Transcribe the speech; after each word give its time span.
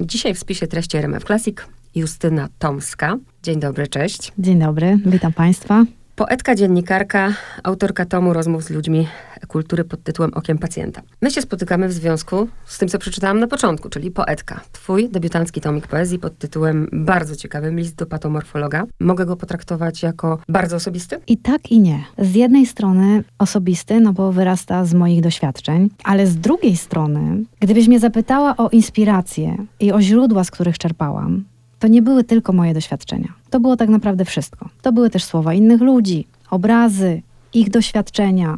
Dzisiaj 0.00 0.34
w 0.34 0.38
spisie 0.38 0.66
treści 0.66 0.96
RMF 0.96 1.24
Classic 1.24 1.56
Justyna 1.94 2.48
Tomska. 2.58 3.16
Dzień 3.42 3.60
dobry, 3.60 3.88
cześć. 3.88 4.32
Dzień 4.38 4.58
dobry, 4.58 4.98
witam 5.06 5.32
Państwa. 5.32 5.84
Poetka, 6.20 6.54
dziennikarka, 6.54 7.32
autorka 7.62 8.04
tomu 8.04 8.32
rozmów 8.32 8.64
z 8.64 8.70
ludźmi 8.70 9.08
kultury 9.48 9.84
pod 9.84 10.02
tytułem 10.02 10.34
Okiem 10.34 10.58
Pacjenta. 10.58 11.02
My 11.22 11.30
się 11.30 11.42
spotykamy 11.42 11.88
w 11.88 11.92
związku 11.92 12.48
z 12.64 12.78
tym, 12.78 12.88
co 12.88 12.98
przeczytałam 12.98 13.40
na 13.40 13.46
początku, 13.46 13.88
czyli 13.88 14.10
poetka. 14.10 14.60
Twój 14.72 15.08
debiutancki 15.08 15.60
tomik 15.60 15.86
poezji 15.86 16.18
pod 16.18 16.38
tytułem 16.38 16.88
bardzo 16.92 17.36
ciekawym 17.36 17.78
List 17.78 17.96
do 17.96 18.06
patomorfologa. 18.06 18.84
Mogę 19.00 19.26
go 19.26 19.36
potraktować 19.36 20.02
jako 20.02 20.38
bardzo 20.48 20.76
osobisty? 20.76 21.20
I 21.26 21.36
tak 21.36 21.70
i 21.70 21.80
nie. 21.80 22.04
Z 22.18 22.34
jednej 22.34 22.66
strony 22.66 23.24
osobisty, 23.38 24.00
no 24.00 24.12
bo 24.12 24.32
wyrasta 24.32 24.84
z 24.84 24.94
moich 24.94 25.20
doświadczeń, 25.20 25.88
ale 26.04 26.26
z 26.26 26.36
drugiej 26.36 26.76
strony, 26.76 27.44
gdybyś 27.60 27.88
mnie 27.88 28.00
zapytała 28.00 28.56
o 28.56 28.68
inspirację 28.68 29.56
i 29.80 29.92
o 29.92 30.00
źródła, 30.00 30.44
z 30.44 30.50
których 30.50 30.78
czerpałam, 30.78 31.44
to 31.80 31.88
nie 31.88 32.02
były 32.02 32.24
tylko 32.24 32.52
moje 32.52 32.74
doświadczenia. 32.74 33.28
To 33.50 33.60
było 33.60 33.76
tak 33.76 33.88
naprawdę 33.88 34.24
wszystko. 34.24 34.68
To 34.82 34.92
były 34.92 35.10
też 35.10 35.24
słowa 35.24 35.54
innych 35.54 35.80
ludzi, 35.80 36.26
obrazy, 36.50 37.22
ich 37.54 37.70
doświadczenia, 37.70 38.56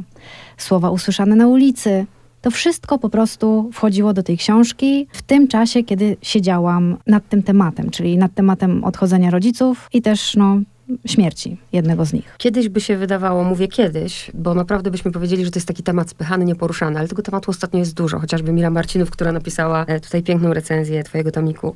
słowa 0.57 0.91
usłyszane 0.91 1.37
na 1.37 1.49
ulicy. 1.49 2.07
To 2.43 2.51
wszystko 2.51 2.99
po 2.99 3.09
prostu 3.09 3.71
wchodziło 3.73 4.13
do 4.13 4.23
tej 4.23 4.39
książki 4.39 5.07
w 5.13 5.23
tym 5.23 5.49
czasie, 5.49 5.83
kiedy 5.83 6.17
siedziałam 6.23 6.97
nad 7.07 7.29
tym 7.29 7.43
tematem, 7.43 7.91
czyli 7.91 8.19
nad 8.19 8.35
tematem 8.35 8.85
odchodzenia 8.85 9.31
rodziców 9.31 9.89
i 9.93 10.03
też 10.03 10.37
no, 10.37 10.61
śmierci 11.07 11.57
jednego 11.73 12.05
z 12.05 12.13
nich. 12.13 12.35
Kiedyś 12.39 12.69
by 12.69 12.81
się 12.81 12.97
wydawało, 12.97 13.45
mówię 13.45 13.69
kiedyś, 13.69 14.31
bo 14.35 14.55
naprawdę 14.55 14.91
byśmy 14.91 15.13
powiedzieli, 15.13 15.45
że 15.45 15.51
to 15.51 15.59
jest 15.59 15.69
taki 15.69 15.83
temat 15.83 16.11
spychany, 16.11 16.45
nieporuszany, 16.45 16.99
ale 16.99 17.09
tego 17.09 17.23
tematu 17.23 17.51
ostatnio 17.51 17.79
jest 17.79 17.95
dużo. 17.95 18.19
Chociażby 18.19 18.53
Mira 18.53 18.71
Marcinów, 18.71 19.11
która 19.11 19.33
napisała 19.33 19.85
e, 19.85 20.01
tutaj 20.01 20.23
piękną 20.23 20.55
recenzję 20.55 21.05
twojego 21.05 21.31
tomiku. 21.31 21.75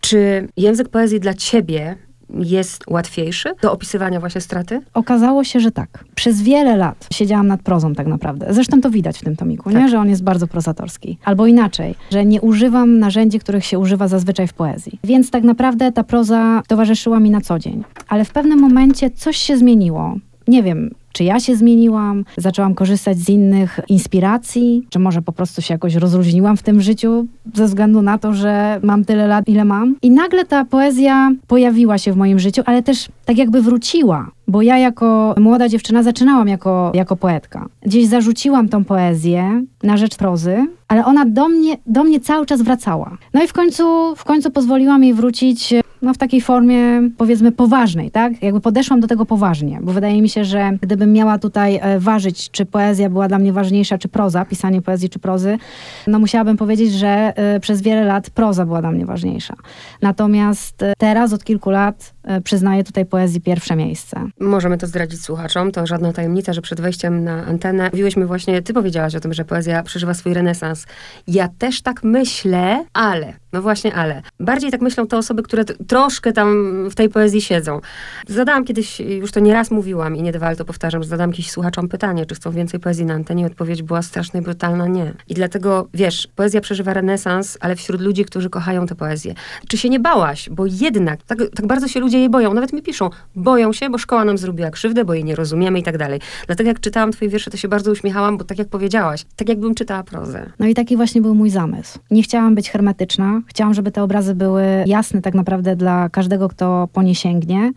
Czy 0.00 0.48
język 0.56 0.88
poezji 0.88 1.20
dla 1.20 1.34
ciebie 1.34 1.96
jest 2.38 2.84
łatwiejszy 2.90 3.54
do 3.62 3.72
opisywania 3.72 4.20
właśnie 4.20 4.40
straty? 4.40 4.80
Okazało 4.94 5.44
się, 5.44 5.60
że 5.60 5.70
tak. 5.70 6.04
Przez 6.14 6.42
wiele 6.42 6.76
lat 6.76 7.08
siedziałam 7.12 7.46
nad 7.46 7.62
prozą 7.62 7.94
tak 7.94 8.06
naprawdę. 8.06 8.46
Zresztą 8.50 8.80
to 8.80 8.90
widać 8.90 9.18
w 9.18 9.24
tym 9.24 9.36
tomiku, 9.36 9.70
tak. 9.70 9.82
nie? 9.82 9.88
że 9.88 9.98
on 9.98 10.08
jest 10.08 10.22
bardzo 10.22 10.46
prozatorski. 10.46 11.18
Albo 11.24 11.46
inaczej, 11.46 11.94
że 12.10 12.24
nie 12.24 12.40
używam 12.40 12.98
narzędzi, 12.98 13.38
których 13.38 13.64
się 13.64 13.78
używa 13.78 14.08
zazwyczaj 14.08 14.48
w 14.48 14.52
poezji. 14.52 14.98
Więc 15.04 15.30
tak 15.30 15.44
naprawdę 15.44 15.92
ta 15.92 16.04
proza 16.04 16.62
towarzyszyła 16.68 17.20
mi 17.20 17.30
na 17.30 17.40
co 17.40 17.58
dzień. 17.58 17.84
Ale 18.08 18.24
w 18.24 18.32
pewnym 18.32 18.60
momencie 18.60 19.10
coś 19.10 19.36
się 19.36 19.56
zmieniło. 19.56 20.16
Nie 20.48 20.62
wiem, 20.62 20.90
czy 21.12 21.24
ja 21.24 21.40
się 21.40 21.56
zmieniłam, 21.56 22.24
zaczęłam 22.36 22.74
korzystać 22.74 23.18
z 23.18 23.28
innych 23.28 23.80
inspiracji, 23.88 24.86
czy 24.90 24.98
może 24.98 25.22
po 25.22 25.32
prostu 25.32 25.62
się 25.62 25.74
jakoś 25.74 25.94
rozluźniłam 25.94 26.56
w 26.56 26.62
tym 26.62 26.80
życiu 26.80 27.26
ze 27.54 27.66
względu 27.66 28.02
na 28.02 28.18
to, 28.18 28.34
że 28.34 28.80
mam 28.82 29.04
tyle 29.04 29.26
lat, 29.26 29.48
ile 29.48 29.64
mam. 29.64 29.96
I 30.02 30.10
nagle 30.10 30.44
ta 30.44 30.64
poezja 30.64 31.30
pojawiła 31.46 31.98
się 31.98 32.12
w 32.12 32.16
moim 32.16 32.38
życiu, 32.38 32.62
ale 32.66 32.82
też 32.82 33.08
tak 33.24 33.38
jakby 33.38 33.62
wróciła 33.62 34.30
bo 34.50 34.62
ja 34.62 34.78
jako 34.78 35.34
młoda 35.38 35.68
dziewczyna 35.68 36.02
zaczynałam 36.02 36.48
jako, 36.48 36.92
jako 36.94 37.16
poetka. 37.16 37.68
Gdzieś 37.82 38.06
zarzuciłam 38.06 38.68
tą 38.68 38.84
poezję 38.84 39.62
na 39.82 39.96
rzecz 39.96 40.16
prozy, 40.16 40.66
ale 40.88 41.04
ona 41.04 41.24
do 41.24 41.48
mnie, 41.48 41.76
do 41.86 42.04
mnie 42.04 42.20
cały 42.20 42.46
czas 42.46 42.62
wracała. 42.62 43.18
No 43.34 43.42
i 43.42 43.48
w 43.48 43.52
końcu, 43.52 44.16
w 44.16 44.24
końcu 44.24 44.50
pozwoliłam 44.50 45.04
jej 45.04 45.14
wrócić 45.14 45.74
no, 46.02 46.14
w 46.14 46.18
takiej 46.18 46.40
formie, 46.40 47.02
powiedzmy, 47.16 47.52
poważnej, 47.52 48.10
tak? 48.10 48.42
Jakby 48.42 48.60
podeszłam 48.60 49.00
do 49.00 49.08
tego 49.08 49.26
poważnie, 49.26 49.78
bo 49.82 49.92
wydaje 49.92 50.22
mi 50.22 50.28
się, 50.28 50.44
że 50.44 50.70
gdybym 50.82 50.99
miała 51.06 51.38
tutaj 51.38 51.78
e, 51.82 52.00
ważyć, 52.00 52.50
czy 52.50 52.66
poezja 52.66 53.10
była 53.10 53.28
dla 53.28 53.38
mnie 53.38 53.52
ważniejsza, 53.52 53.98
czy 53.98 54.08
proza, 54.08 54.44
pisanie 54.44 54.82
poezji, 54.82 55.08
czy 55.08 55.18
prozy, 55.18 55.58
no 56.06 56.18
musiałabym 56.18 56.56
powiedzieć, 56.56 56.92
że 56.92 57.08
e, 57.36 57.60
przez 57.60 57.82
wiele 57.82 58.04
lat 58.04 58.30
proza 58.30 58.66
była 58.66 58.80
dla 58.80 58.92
mnie 58.92 59.06
ważniejsza. 59.06 59.54
Natomiast 60.02 60.82
e, 60.82 60.92
teraz, 60.98 61.32
od 61.32 61.44
kilku 61.44 61.70
lat, 61.70 62.14
przyznaję 62.44 62.84
tutaj 62.84 63.06
poezji 63.06 63.40
pierwsze 63.40 63.76
miejsce. 63.76 64.28
Możemy 64.40 64.78
to 64.78 64.86
zdradzić 64.86 65.22
słuchaczom, 65.22 65.72
to 65.72 65.86
żadna 65.86 66.12
tajemnica, 66.12 66.52
że 66.52 66.62
przed 66.62 66.80
wejściem 66.80 67.24
na 67.24 67.46
antenę 67.46 67.90
mówiłyśmy 67.92 68.26
właśnie, 68.26 68.62
ty 68.62 68.72
powiedziałaś 68.72 69.14
o 69.14 69.20
tym, 69.20 69.34
że 69.34 69.44
poezja 69.44 69.82
przeżywa 69.82 70.14
swój 70.14 70.34
renesans. 70.34 70.86
Ja 71.26 71.48
też 71.58 71.82
tak 71.82 72.02
myślę, 72.02 72.84
ale, 72.92 73.34
no 73.52 73.62
właśnie 73.62 73.94
ale, 73.94 74.22
bardziej 74.40 74.70
tak 74.70 74.80
myślą 74.80 75.06
te 75.06 75.16
osoby, 75.16 75.42
które 75.42 75.64
troszkę 75.64 76.32
tam 76.32 76.88
w 76.90 76.94
tej 76.94 77.08
poezji 77.08 77.40
siedzą. 77.40 77.80
Zadałam 78.28 78.64
kiedyś, 78.64 79.00
już 79.00 79.32
to 79.32 79.40
nieraz 79.40 79.70
mówiłam 79.70 80.16
i 80.16 80.22
nie 80.22 80.32
ale 80.40 80.56
to 80.56 80.64
powtarzam, 80.90 81.02
że 81.02 81.08
zadałam 81.08 81.30
jakiś 81.30 81.50
słuchaczom 81.50 81.88
pytanie, 81.88 82.26
czy 82.26 82.34
chcą 82.34 82.50
więcej 82.50 82.80
poezji 82.80 83.04
na 83.04 83.14
antenie 83.14 83.46
odpowiedź 83.46 83.82
była 83.82 84.02
straszna 84.02 84.40
i 84.40 84.42
brutalna 84.42 84.86
nie. 84.86 85.12
I 85.28 85.34
dlatego, 85.34 85.88
wiesz, 85.94 86.28
poezja 86.36 86.60
przeżywa 86.60 86.94
renesans, 86.94 87.58
ale 87.60 87.76
wśród 87.76 88.00
ludzi, 88.00 88.24
którzy 88.24 88.50
kochają 88.50 88.86
tę 88.86 88.94
poezję. 88.94 89.34
Czy 89.68 89.78
się 89.78 89.88
nie 89.88 90.00
bałaś? 90.00 90.48
Bo 90.50 90.66
jednak, 90.66 91.22
tak, 91.22 91.38
tak 91.54 91.66
bardzo 91.66 91.88
się 91.88 92.00
ludzie 92.00 92.18
jej 92.18 92.30
boją. 92.30 92.54
Nawet 92.54 92.72
mi 92.72 92.82
piszą, 92.82 93.10
boją 93.36 93.72
się, 93.72 93.90
bo 93.90 93.98
szkoła 93.98 94.24
nam 94.24 94.38
zrobiła 94.38 94.70
krzywdę, 94.70 95.04
bo 95.04 95.14
jej 95.14 95.24
nie 95.24 95.36
rozumiemy 95.36 95.78
i 95.78 95.82
tak 95.82 95.98
dalej. 95.98 96.20
Dlatego 96.46 96.68
jak 96.68 96.80
czytałam 96.80 97.12
twoje 97.12 97.30
wiersze, 97.30 97.50
to 97.50 97.56
się 97.56 97.68
bardzo 97.68 97.90
uśmiechałam, 97.90 98.38
bo 98.38 98.44
tak 98.44 98.58
jak 98.58 98.68
powiedziałaś, 98.68 99.24
tak 99.36 99.48
jakbym 99.48 99.74
czytała 99.74 100.02
prozę. 100.02 100.50
No 100.58 100.66
i 100.66 100.74
taki 100.74 100.96
właśnie 100.96 101.20
był 101.20 101.34
mój 101.34 101.50
zamysł. 101.50 101.98
Nie 102.10 102.22
chciałam 102.22 102.54
być 102.54 102.70
hermetyczna. 102.70 103.40
Chciałam, 103.46 103.74
żeby 103.74 103.90
te 103.90 104.02
obrazy 104.02 104.34
były 104.34 104.64
jasne 104.86 105.22
tak 105.22 105.34
naprawdę 105.34 105.76
dla 105.76 106.08
każdego, 106.08 106.48
kto 106.48 106.88
po 106.92 107.02
nie 107.02 107.14
sięgnie. 107.14 107.72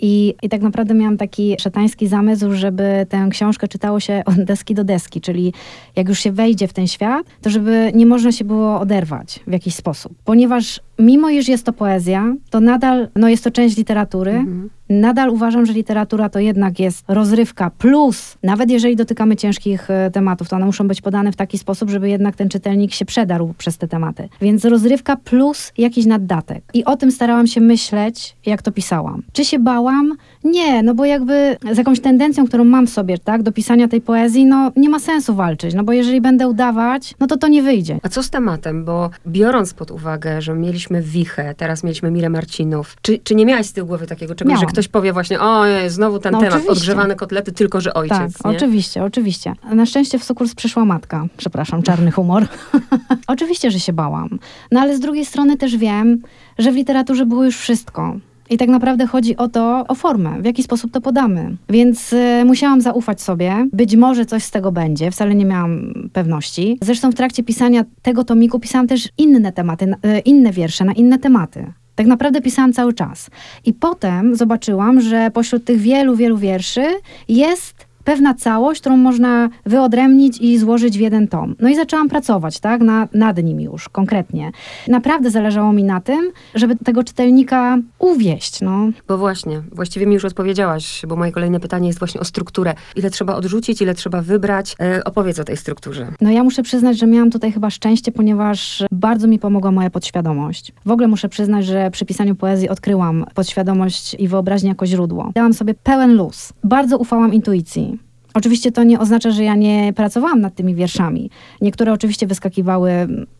I, 0.00 0.34
I 0.42 0.48
tak 0.48 0.62
naprawdę 0.62 0.94
miałam 0.94 1.16
taki 1.16 1.56
szatański 1.60 2.06
zamysł, 2.06 2.52
żeby 2.52 3.06
tę 3.08 3.28
książkę 3.30 3.68
czytało 3.68 4.00
się 4.00 4.22
od 4.26 4.44
deski 4.44 4.74
do 4.74 4.84
deski, 4.84 5.20
czyli 5.20 5.52
jak 5.96 6.08
już 6.08 6.18
się 6.18 6.32
wejdzie 6.32 6.68
w 6.68 6.72
ten 6.72 6.86
świat, 6.86 7.26
to 7.42 7.50
żeby 7.50 7.92
nie 7.94 8.06
można 8.06 8.32
się 8.32 8.44
było 8.44 8.80
oderwać 8.80 9.40
w 9.46 9.52
jakiś 9.52 9.74
sposób. 9.74 10.12
Ponieważ 10.24 10.80
mimo 10.98 11.30
iż 11.30 11.48
jest 11.48 11.66
to 11.66 11.72
poezja, 11.72 12.34
to 12.50 12.60
nadal 12.60 13.08
no, 13.16 13.28
jest 13.28 13.44
to 13.44 13.50
część 13.50 13.76
literatury. 13.76 14.30
Mhm. 14.30 14.70
Nadal 14.88 15.30
uważam, 15.30 15.66
że 15.66 15.72
literatura 15.72 16.28
to 16.28 16.38
jednak 16.38 16.78
jest 16.78 17.04
rozrywka 17.08 17.70
plus, 17.70 18.38
nawet 18.42 18.70
jeżeli 18.70 18.96
dotykamy 18.96 19.36
ciężkich 19.36 19.90
e, 19.90 20.10
tematów, 20.10 20.48
to 20.48 20.56
one 20.56 20.66
muszą 20.66 20.88
być 20.88 21.00
podane 21.00 21.32
w 21.32 21.36
taki 21.36 21.58
sposób, 21.58 21.90
żeby 21.90 22.08
jednak 22.08 22.36
ten 22.36 22.48
czytelnik 22.48 22.94
się 22.94 23.04
przedarł 23.04 23.54
przez 23.58 23.78
te 23.78 23.88
tematy. 23.88 24.28
Więc 24.40 24.64
rozrywka 24.64 25.16
plus 25.16 25.72
jakiś 25.78 26.06
naddatek. 26.06 26.62
I 26.74 26.84
o 26.84 26.96
tym 26.96 27.10
starałam 27.10 27.46
się 27.46 27.60
myśleć, 27.60 28.36
jak 28.46 28.62
to 28.62 28.72
pisałam. 28.72 29.22
Czy 29.32 29.44
się 29.44 29.58
bałam? 29.58 30.12
Nie, 30.46 30.82
no 30.82 30.94
bo 30.94 31.04
jakby 31.04 31.56
z 31.72 31.78
jakąś 31.78 32.00
tendencją, 32.00 32.46
którą 32.46 32.64
mam 32.64 32.86
w 32.86 32.90
sobie, 32.90 33.18
tak, 33.18 33.42
do 33.42 33.52
pisania 33.52 33.88
tej 33.88 34.00
poezji, 34.00 34.46
no 34.46 34.72
nie 34.76 34.88
ma 34.88 34.98
sensu 34.98 35.34
walczyć, 35.34 35.74
no 35.74 35.84
bo 35.84 35.92
jeżeli 35.92 36.20
będę 36.20 36.48
udawać, 36.48 37.14
no 37.20 37.26
to 37.26 37.36
to 37.36 37.48
nie 37.48 37.62
wyjdzie. 37.62 37.98
A 38.02 38.08
co 38.08 38.22
z 38.22 38.30
tematem? 38.30 38.84
Bo 38.84 39.10
biorąc 39.26 39.74
pod 39.74 39.90
uwagę, 39.90 40.42
że 40.42 40.54
mieliśmy 40.54 41.02
Wichę, 41.02 41.54
teraz 41.56 41.84
mieliśmy 41.84 42.10
Mirę 42.10 42.28
Marcinów, 42.28 42.96
czy, 43.02 43.18
czy 43.18 43.34
nie 43.34 43.46
miałaś 43.46 43.66
z 43.66 43.72
tyłu 43.72 43.86
głowy 43.88 44.06
takiego 44.06 44.34
czegoś, 44.34 44.60
że 44.60 44.66
ktoś 44.66 44.88
powie 44.88 45.12
właśnie, 45.12 45.40
o, 45.40 45.64
znowu 45.88 46.18
ten 46.18 46.32
no, 46.32 46.38
temat, 46.38 46.52
oczywiście. 46.54 46.72
odgrzewane 46.72 47.14
kotlety, 47.14 47.52
tylko 47.52 47.80
że 47.80 47.94
ojciec, 47.94 48.18
Tak, 48.18 48.44
nie? 48.44 48.56
oczywiście, 48.56 49.04
oczywiście. 49.04 49.54
Na 49.72 49.86
szczęście 49.86 50.18
w 50.18 50.24
sukurs 50.24 50.54
przyszła 50.54 50.84
matka, 50.84 51.26
przepraszam, 51.36 51.82
czarny 51.82 52.10
humor. 52.10 52.46
oczywiście, 53.26 53.70
że 53.70 53.80
się 53.80 53.92
bałam. 53.92 54.38
No 54.72 54.80
ale 54.80 54.96
z 54.96 55.00
drugiej 55.00 55.24
strony 55.24 55.56
też 55.56 55.76
wiem, 55.76 56.22
że 56.58 56.72
w 56.72 56.74
literaturze 56.74 57.26
było 57.26 57.44
już 57.44 57.56
wszystko. 57.56 58.16
I 58.50 58.56
tak 58.56 58.68
naprawdę 58.68 59.06
chodzi 59.06 59.36
o 59.36 59.48
to, 59.48 59.84
o 59.88 59.94
formę, 59.94 60.42
w 60.42 60.44
jaki 60.44 60.62
sposób 60.62 60.92
to 60.92 61.00
podamy. 61.00 61.56
Więc 61.68 62.12
y, 62.12 62.42
musiałam 62.44 62.80
zaufać 62.80 63.22
sobie. 63.22 63.68
Być 63.72 63.96
może 63.96 64.26
coś 64.26 64.44
z 64.44 64.50
tego 64.50 64.72
będzie, 64.72 65.10
wcale 65.10 65.34
nie 65.34 65.44
miałam 65.44 65.92
pewności. 66.12 66.78
Zresztą 66.82 67.10
w 67.10 67.14
trakcie 67.14 67.42
pisania 67.42 67.84
tego 68.02 68.24
tomiku 68.24 68.60
pisałam 68.60 68.86
też 68.86 69.08
inne 69.18 69.52
tematy, 69.52 69.84
y, 69.84 70.18
inne 70.18 70.52
wiersze 70.52 70.84
na 70.84 70.92
inne 70.92 71.18
tematy. 71.18 71.72
Tak 71.94 72.06
naprawdę 72.06 72.40
pisałam 72.40 72.72
cały 72.72 72.92
czas. 72.92 73.30
I 73.64 73.72
potem 73.72 74.36
zobaczyłam, 74.36 75.00
że 75.00 75.30
pośród 75.30 75.64
tych 75.64 75.78
wielu, 75.78 76.16
wielu 76.16 76.36
wierszy 76.36 76.84
jest 77.28 77.85
pewna 78.06 78.34
całość, 78.34 78.80
którą 78.80 78.96
można 78.96 79.48
wyodrębnić 79.64 80.38
i 80.40 80.58
złożyć 80.58 80.98
w 80.98 81.00
jeden 81.00 81.28
tom. 81.28 81.54
No 81.60 81.68
i 81.68 81.76
zaczęłam 81.76 82.08
pracować, 82.08 82.60
tak, 82.60 82.80
na, 82.80 83.08
nad 83.12 83.42
nim 83.42 83.60
już 83.60 83.88
konkretnie. 83.88 84.52
Naprawdę 84.88 85.30
zależało 85.30 85.72
mi 85.72 85.84
na 85.84 86.00
tym, 86.00 86.30
żeby 86.54 86.76
tego 86.76 87.04
czytelnika 87.04 87.78
uwieść, 87.98 88.60
no. 88.60 88.88
Bo 89.08 89.18
właśnie, 89.18 89.62
właściwie 89.72 90.06
mi 90.06 90.14
już 90.14 90.24
odpowiedziałaś, 90.24 91.02
bo 91.08 91.16
moje 91.16 91.32
kolejne 91.32 91.60
pytanie 91.60 91.86
jest 91.86 91.98
właśnie 91.98 92.20
o 92.20 92.24
strukturę. 92.24 92.74
Ile 92.96 93.10
trzeba 93.10 93.34
odrzucić, 93.34 93.82
ile 93.82 93.94
trzeba 93.94 94.22
wybrać? 94.22 94.74
E, 94.80 95.04
opowiedz 95.04 95.38
o 95.38 95.44
tej 95.44 95.56
strukturze. 95.56 96.12
No 96.20 96.30
ja 96.30 96.44
muszę 96.44 96.62
przyznać, 96.62 96.98
że 96.98 97.06
miałam 97.06 97.30
tutaj 97.30 97.52
chyba 97.52 97.70
szczęście, 97.70 98.12
ponieważ 98.12 98.84
bardzo 98.92 99.26
mi 99.28 99.38
pomogła 99.38 99.70
moja 99.70 99.90
podświadomość. 99.90 100.72
W 100.84 100.90
ogóle 100.90 101.08
muszę 101.08 101.28
przyznać, 101.28 101.66
że 101.66 101.90
przy 101.90 102.06
pisaniu 102.06 102.34
poezji 102.34 102.68
odkryłam 102.68 103.26
podświadomość 103.34 104.16
i 104.18 104.28
wyobraźnię 104.28 104.68
jako 104.68 104.86
źródło. 104.86 105.30
Dałam 105.34 105.52
sobie 105.52 105.74
pełen 105.74 106.16
luz. 106.16 106.52
Bardzo 106.64 106.98
ufałam 106.98 107.34
intuicji. 107.34 107.95
Oczywiście 108.36 108.72
to 108.72 108.84
nie 108.84 108.98
oznacza, 108.98 109.30
że 109.30 109.44
ja 109.44 109.54
nie 109.54 109.92
pracowałam 109.92 110.40
nad 110.40 110.54
tymi 110.54 110.74
wierszami. 110.74 111.30
Niektóre 111.60 111.92
oczywiście 111.92 112.26
wyskakiwały 112.26 112.90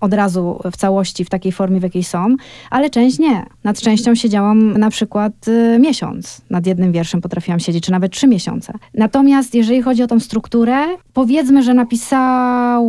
od 0.01 0.15
razu 0.15 0.61
w 0.73 0.77
całości 0.77 1.25
w 1.25 1.31
takiej 1.31 1.53
formie, 1.53 1.81
w 1.81 1.83
jakiej 1.83 2.05
są, 2.05 2.37
ale 2.71 2.91
część 2.91 3.19
nie. 3.19 3.47
Nad 3.65 3.81
częścią 3.81 4.15
siedziałam 4.15 4.79
na 4.79 4.91
przykład 4.91 5.49
y, 5.49 5.79
miesiąc. 5.79 6.41
Nad 6.51 6.67
jednym 6.67 6.93
wierszem 6.93 7.21
potrafiłam 7.21 7.61
siedzieć, 7.61 7.85
czy 7.85 7.93
nawet 7.93 8.13
trzy 8.13 8.27
miesiące. 8.27 8.73
Natomiast 8.95 9.55
jeżeli 9.55 9.83
chodzi 9.83 10.03
o 10.03 10.07
tą 10.07 10.21
strukturę, 10.21 10.77
powiedzmy, 11.13 11.63
że 11.63 11.75
napisało 11.75 12.87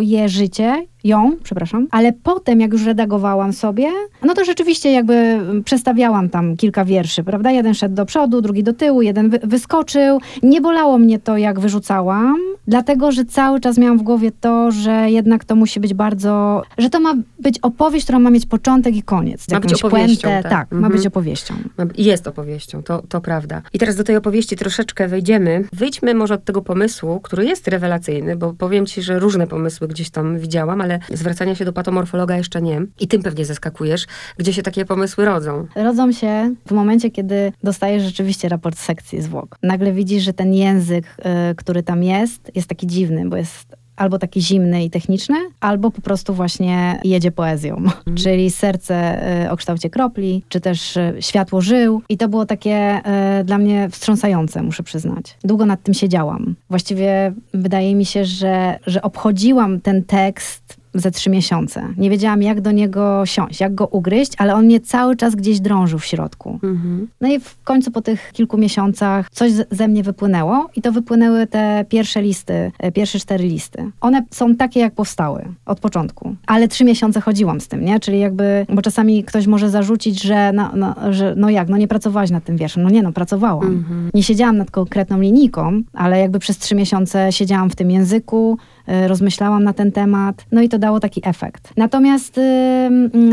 je 0.00 0.28
życie 0.28 0.86
ją, 1.04 1.32
przepraszam, 1.42 1.86
ale 1.90 2.12
potem 2.12 2.60
jak 2.60 2.72
już 2.72 2.84
redagowałam 2.84 3.52
sobie, 3.52 3.88
no 4.22 4.34
to 4.34 4.44
rzeczywiście 4.44 4.92
jakby 4.92 5.40
przestawiałam 5.64 6.28
tam 6.28 6.56
kilka 6.56 6.84
wierszy, 6.84 7.24
prawda? 7.24 7.50
Jeden 7.50 7.74
szedł 7.74 7.94
do 7.94 8.06
przodu, 8.06 8.40
drugi 8.40 8.62
do 8.62 8.72
tyłu, 8.72 9.02
jeden 9.02 9.30
wy 9.30 9.38
wyskoczył. 9.42 10.20
Nie 10.42 10.60
bolało 10.60 10.98
mnie 10.98 11.18
to, 11.18 11.36
jak 11.36 11.60
wyrzucałam, 11.60 12.36
dlatego, 12.68 13.12
że 13.12 13.24
cały 13.24 13.60
czas 13.60 13.78
miałam 13.78 13.98
w 13.98 14.02
głowie 14.02 14.32
to, 14.40 14.70
że 14.70 15.10
jednak 15.10 15.44
to 15.44 15.54
musi 15.56 15.80
być 15.80 15.94
bardzo, 15.94 16.62
że 16.78 16.90
to 16.90 17.00
ma 17.00 17.14
być 17.40 17.58
opowieść, 17.58 18.06
która 18.06 18.18
ma 18.18 18.30
mieć 18.30 18.46
początek 18.46 18.96
i 18.96 19.02
koniec. 19.02 19.48
Ma 19.52 19.60
być 19.60 19.84
opowieścią, 19.84 20.28
puentę. 20.28 20.42
tak. 20.48 20.52
tak 20.52 20.70
ma 20.72 20.76
Mhm. 20.76 20.92
być 20.92 21.06
opowieścią. 21.06 21.54
Jest 21.98 22.26
opowieścią, 22.26 22.82
to, 22.82 23.02
to 23.08 23.20
prawda. 23.20 23.62
I 23.72 23.78
teraz 23.78 23.96
do 23.96 24.04
tej 24.04 24.16
opowieści 24.16 24.56
troszeczkę 24.56 25.08
wejdziemy. 25.08 25.64
Wyjdźmy 25.72 26.14
może 26.14 26.34
od 26.34 26.44
tego 26.44 26.62
pomysłu, 26.62 27.20
który 27.20 27.44
jest 27.44 27.68
rewelacyjny, 27.68 28.36
bo 28.36 28.52
powiem 28.52 28.86
ci, 28.86 29.02
że 29.02 29.18
różne 29.18 29.46
pomysły 29.46 29.88
gdzieś 29.88 30.10
tam 30.10 30.38
widziałam, 30.38 30.80
ale 30.80 30.93
zwracania 31.12 31.54
się 31.54 31.64
do 31.64 31.72
patomorfologa 31.72 32.36
jeszcze 32.36 32.62
nie. 32.62 32.82
I 33.00 33.08
tym 33.08 33.22
pewnie 33.22 33.44
zaskakujesz, 33.44 34.06
gdzie 34.38 34.52
się 34.52 34.62
takie 34.62 34.84
pomysły 34.84 35.24
rodzą. 35.24 35.66
Rodzą 35.76 36.12
się 36.12 36.54
w 36.66 36.72
momencie, 36.72 37.10
kiedy 37.10 37.52
dostajesz 37.62 38.02
rzeczywiście 38.02 38.48
raport 38.48 38.78
z 38.78 38.82
sekcji 38.82 39.22
zwłok. 39.22 39.58
Nagle 39.62 39.92
widzisz, 39.92 40.22
że 40.22 40.32
ten 40.32 40.54
język, 40.54 41.04
y, 41.50 41.54
który 41.54 41.82
tam 41.82 42.02
jest, 42.02 42.50
jest 42.54 42.68
taki 42.68 42.86
dziwny, 42.86 43.28
bo 43.28 43.36
jest 43.36 43.76
albo 43.96 44.18
taki 44.18 44.40
zimny 44.40 44.84
i 44.84 44.90
techniczny, 44.90 45.36
albo 45.60 45.90
po 45.90 46.02
prostu 46.02 46.34
właśnie 46.34 47.00
jedzie 47.04 47.30
poezją. 47.30 47.82
Czyli 48.24 48.50
serce 48.50 49.26
y, 49.44 49.50
o 49.50 49.56
kształcie 49.56 49.90
kropli, 49.90 50.42
czy 50.48 50.60
też 50.60 50.96
y, 50.96 51.16
światło 51.20 51.60
żył. 51.60 52.02
I 52.08 52.16
to 52.16 52.28
było 52.28 52.46
takie 52.46 53.00
y, 53.40 53.44
dla 53.44 53.58
mnie 53.58 53.88
wstrząsające, 53.90 54.62
muszę 54.62 54.82
przyznać. 54.82 55.36
Długo 55.44 55.66
nad 55.66 55.82
tym 55.82 55.94
siedziałam. 55.94 56.54
Właściwie 56.70 57.32
wydaje 57.54 57.94
mi 57.94 58.04
się, 58.04 58.24
że, 58.24 58.78
że 58.86 59.02
obchodziłam 59.02 59.80
ten 59.80 60.04
tekst 60.04 60.83
ze 60.94 61.10
trzy 61.10 61.30
miesiące. 61.30 61.88
Nie 61.96 62.10
wiedziałam, 62.10 62.42
jak 62.42 62.60
do 62.60 62.72
niego 62.72 63.26
siąść, 63.26 63.60
jak 63.60 63.74
go 63.74 63.86
ugryźć, 63.86 64.32
ale 64.38 64.54
on 64.54 64.64
mnie 64.64 64.80
cały 64.80 65.16
czas 65.16 65.34
gdzieś 65.34 65.60
drążył 65.60 65.98
w 65.98 66.04
środku. 66.04 66.58
Mhm. 66.62 67.08
No 67.20 67.28
i 67.28 67.40
w 67.40 67.62
końcu 67.64 67.90
po 67.90 68.02
tych 68.02 68.32
kilku 68.32 68.58
miesiącach 68.58 69.30
coś 69.30 69.52
ze 69.70 69.88
mnie 69.88 70.02
wypłynęło 70.02 70.68
i 70.76 70.82
to 70.82 70.92
wypłynęły 70.92 71.46
te 71.46 71.84
pierwsze 71.88 72.22
listy, 72.22 72.72
e, 72.78 72.92
pierwsze 72.92 73.18
cztery 73.18 73.44
listy. 73.44 73.90
One 74.00 74.24
są 74.30 74.56
takie, 74.56 74.80
jak 74.80 74.94
powstały 74.94 75.44
od 75.66 75.80
początku. 75.80 76.36
Ale 76.46 76.68
trzy 76.68 76.84
miesiące 76.84 77.20
chodziłam 77.20 77.60
z 77.60 77.68
tym, 77.68 77.84
nie? 77.84 78.00
Czyli 78.00 78.20
jakby, 78.20 78.66
bo 78.68 78.82
czasami 78.82 79.24
ktoś 79.24 79.46
może 79.46 79.70
zarzucić, 79.70 80.22
że 80.22 80.52
no, 80.52 80.70
no, 80.74 80.94
że 81.10 81.34
no 81.36 81.50
jak, 81.50 81.68
no 81.68 81.76
nie 81.76 81.88
pracowałaś 81.88 82.30
nad 82.30 82.44
tym 82.44 82.56
wierszem. 82.56 82.82
No 82.82 82.90
nie, 82.90 83.02
no 83.02 83.12
pracowałam. 83.12 83.66
Mhm. 83.66 84.10
Nie 84.14 84.22
siedziałam 84.22 84.56
nad 84.56 84.70
konkretną 84.70 85.20
linijką, 85.20 85.82
ale 85.92 86.18
jakby 86.18 86.38
przez 86.38 86.58
trzy 86.58 86.74
miesiące 86.74 87.32
siedziałam 87.32 87.70
w 87.70 87.76
tym 87.76 87.90
języku, 87.90 88.58
rozmyślałam 88.86 89.64
na 89.64 89.72
ten 89.72 89.92
temat, 89.92 90.46
no 90.52 90.62
i 90.62 90.68
to 90.68 90.78
dało 90.78 91.00
taki 91.00 91.20
efekt. 91.24 91.72
Natomiast 91.76 92.40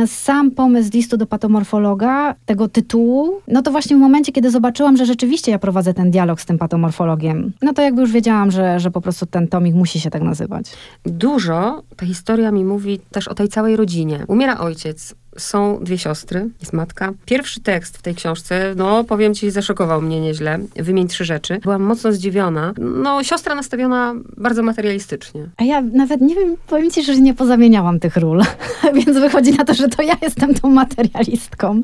sam 0.06 0.52
pomysł 0.52 0.90
listu 0.94 1.18
do 1.18 1.26
patomorfologa, 1.26 2.36
tego 2.46 2.68
tytułu, 2.68 3.32
no 3.48 3.62
to 3.62 3.72
właśnie 3.72 3.96
w 3.96 4.00
momencie, 4.00 4.32
kiedy 4.32 4.52
zobaczyłam, 4.52 4.98
że 4.98 5.06
rzeczywiście 5.06 5.52
ja 5.52 5.60
prowadzę 5.60 5.94
ten 5.94 6.12
dialog 6.12 6.42
z 6.42 6.46
tym 6.46 6.58
patomorfologiem, 6.58 7.52
no 7.62 7.74
to 7.74 7.82
jakby 7.82 8.02
już 8.02 8.12
wiedziałam, 8.12 8.52
że, 8.52 8.80
że 8.80 8.92
po 8.92 9.02
prostu 9.02 9.26
ten 9.26 9.48
tomik 9.48 9.76
musi 9.76 10.00
się 10.00 10.10
tak 10.10 10.22
nazywać. 10.22 10.66
Dużo 11.06 11.84
ta 11.98 12.06
historia 12.06 12.52
mi 12.52 12.66
mówi 12.66 13.00
też 13.12 13.28
o 13.28 13.36
tej 13.36 13.48
całej 13.48 13.76
rodzinie. 13.76 14.26
Umiera 14.28 14.60
ojciec, 14.60 15.16
są 15.38 15.80
dwie 15.82 15.98
siostry, 15.98 16.50
jest 16.60 16.74
matka. 16.74 17.14
Pierwszy 17.26 17.62
tekst 17.62 17.98
w 17.98 18.02
tej 18.02 18.16
książce, 18.16 18.74
no 18.78 19.04
powiem 19.04 19.34
ci, 19.34 19.52
zaszokował 19.52 20.02
mnie 20.02 20.22
nieźle. 20.22 20.60
Wymień 20.76 21.08
trzy 21.08 21.26
rzeczy. 21.26 21.60
Byłam 21.64 21.82
mocno 21.82 22.14
zdziwiona. 22.14 22.74
No, 22.78 23.24
siostra 23.24 23.56
nastawiona 23.56 24.14
bardzo 24.38 24.64
materialistycznie. 24.64 25.50
A 25.58 25.64
ja 25.64 25.82
nawet 25.82 26.22
nie 26.22 26.36
wiem, 26.36 26.58
powiem 26.68 26.92
ci, 26.92 27.04
że 27.04 27.16
nie 27.16 27.34
pozamieniałam 27.34 28.00
tych 28.00 28.18
ról, 28.18 28.42
więc 29.06 29.20
wychodzi 29.20 29.54
na 29.54 29.66
to, 29.66 29.74
że 29.74 29.88
to 29.88 30.04
ja 30.04 30.18
jestem 30.22 30.54
tą 30.54 30.70
materialistką. 30.70 31.82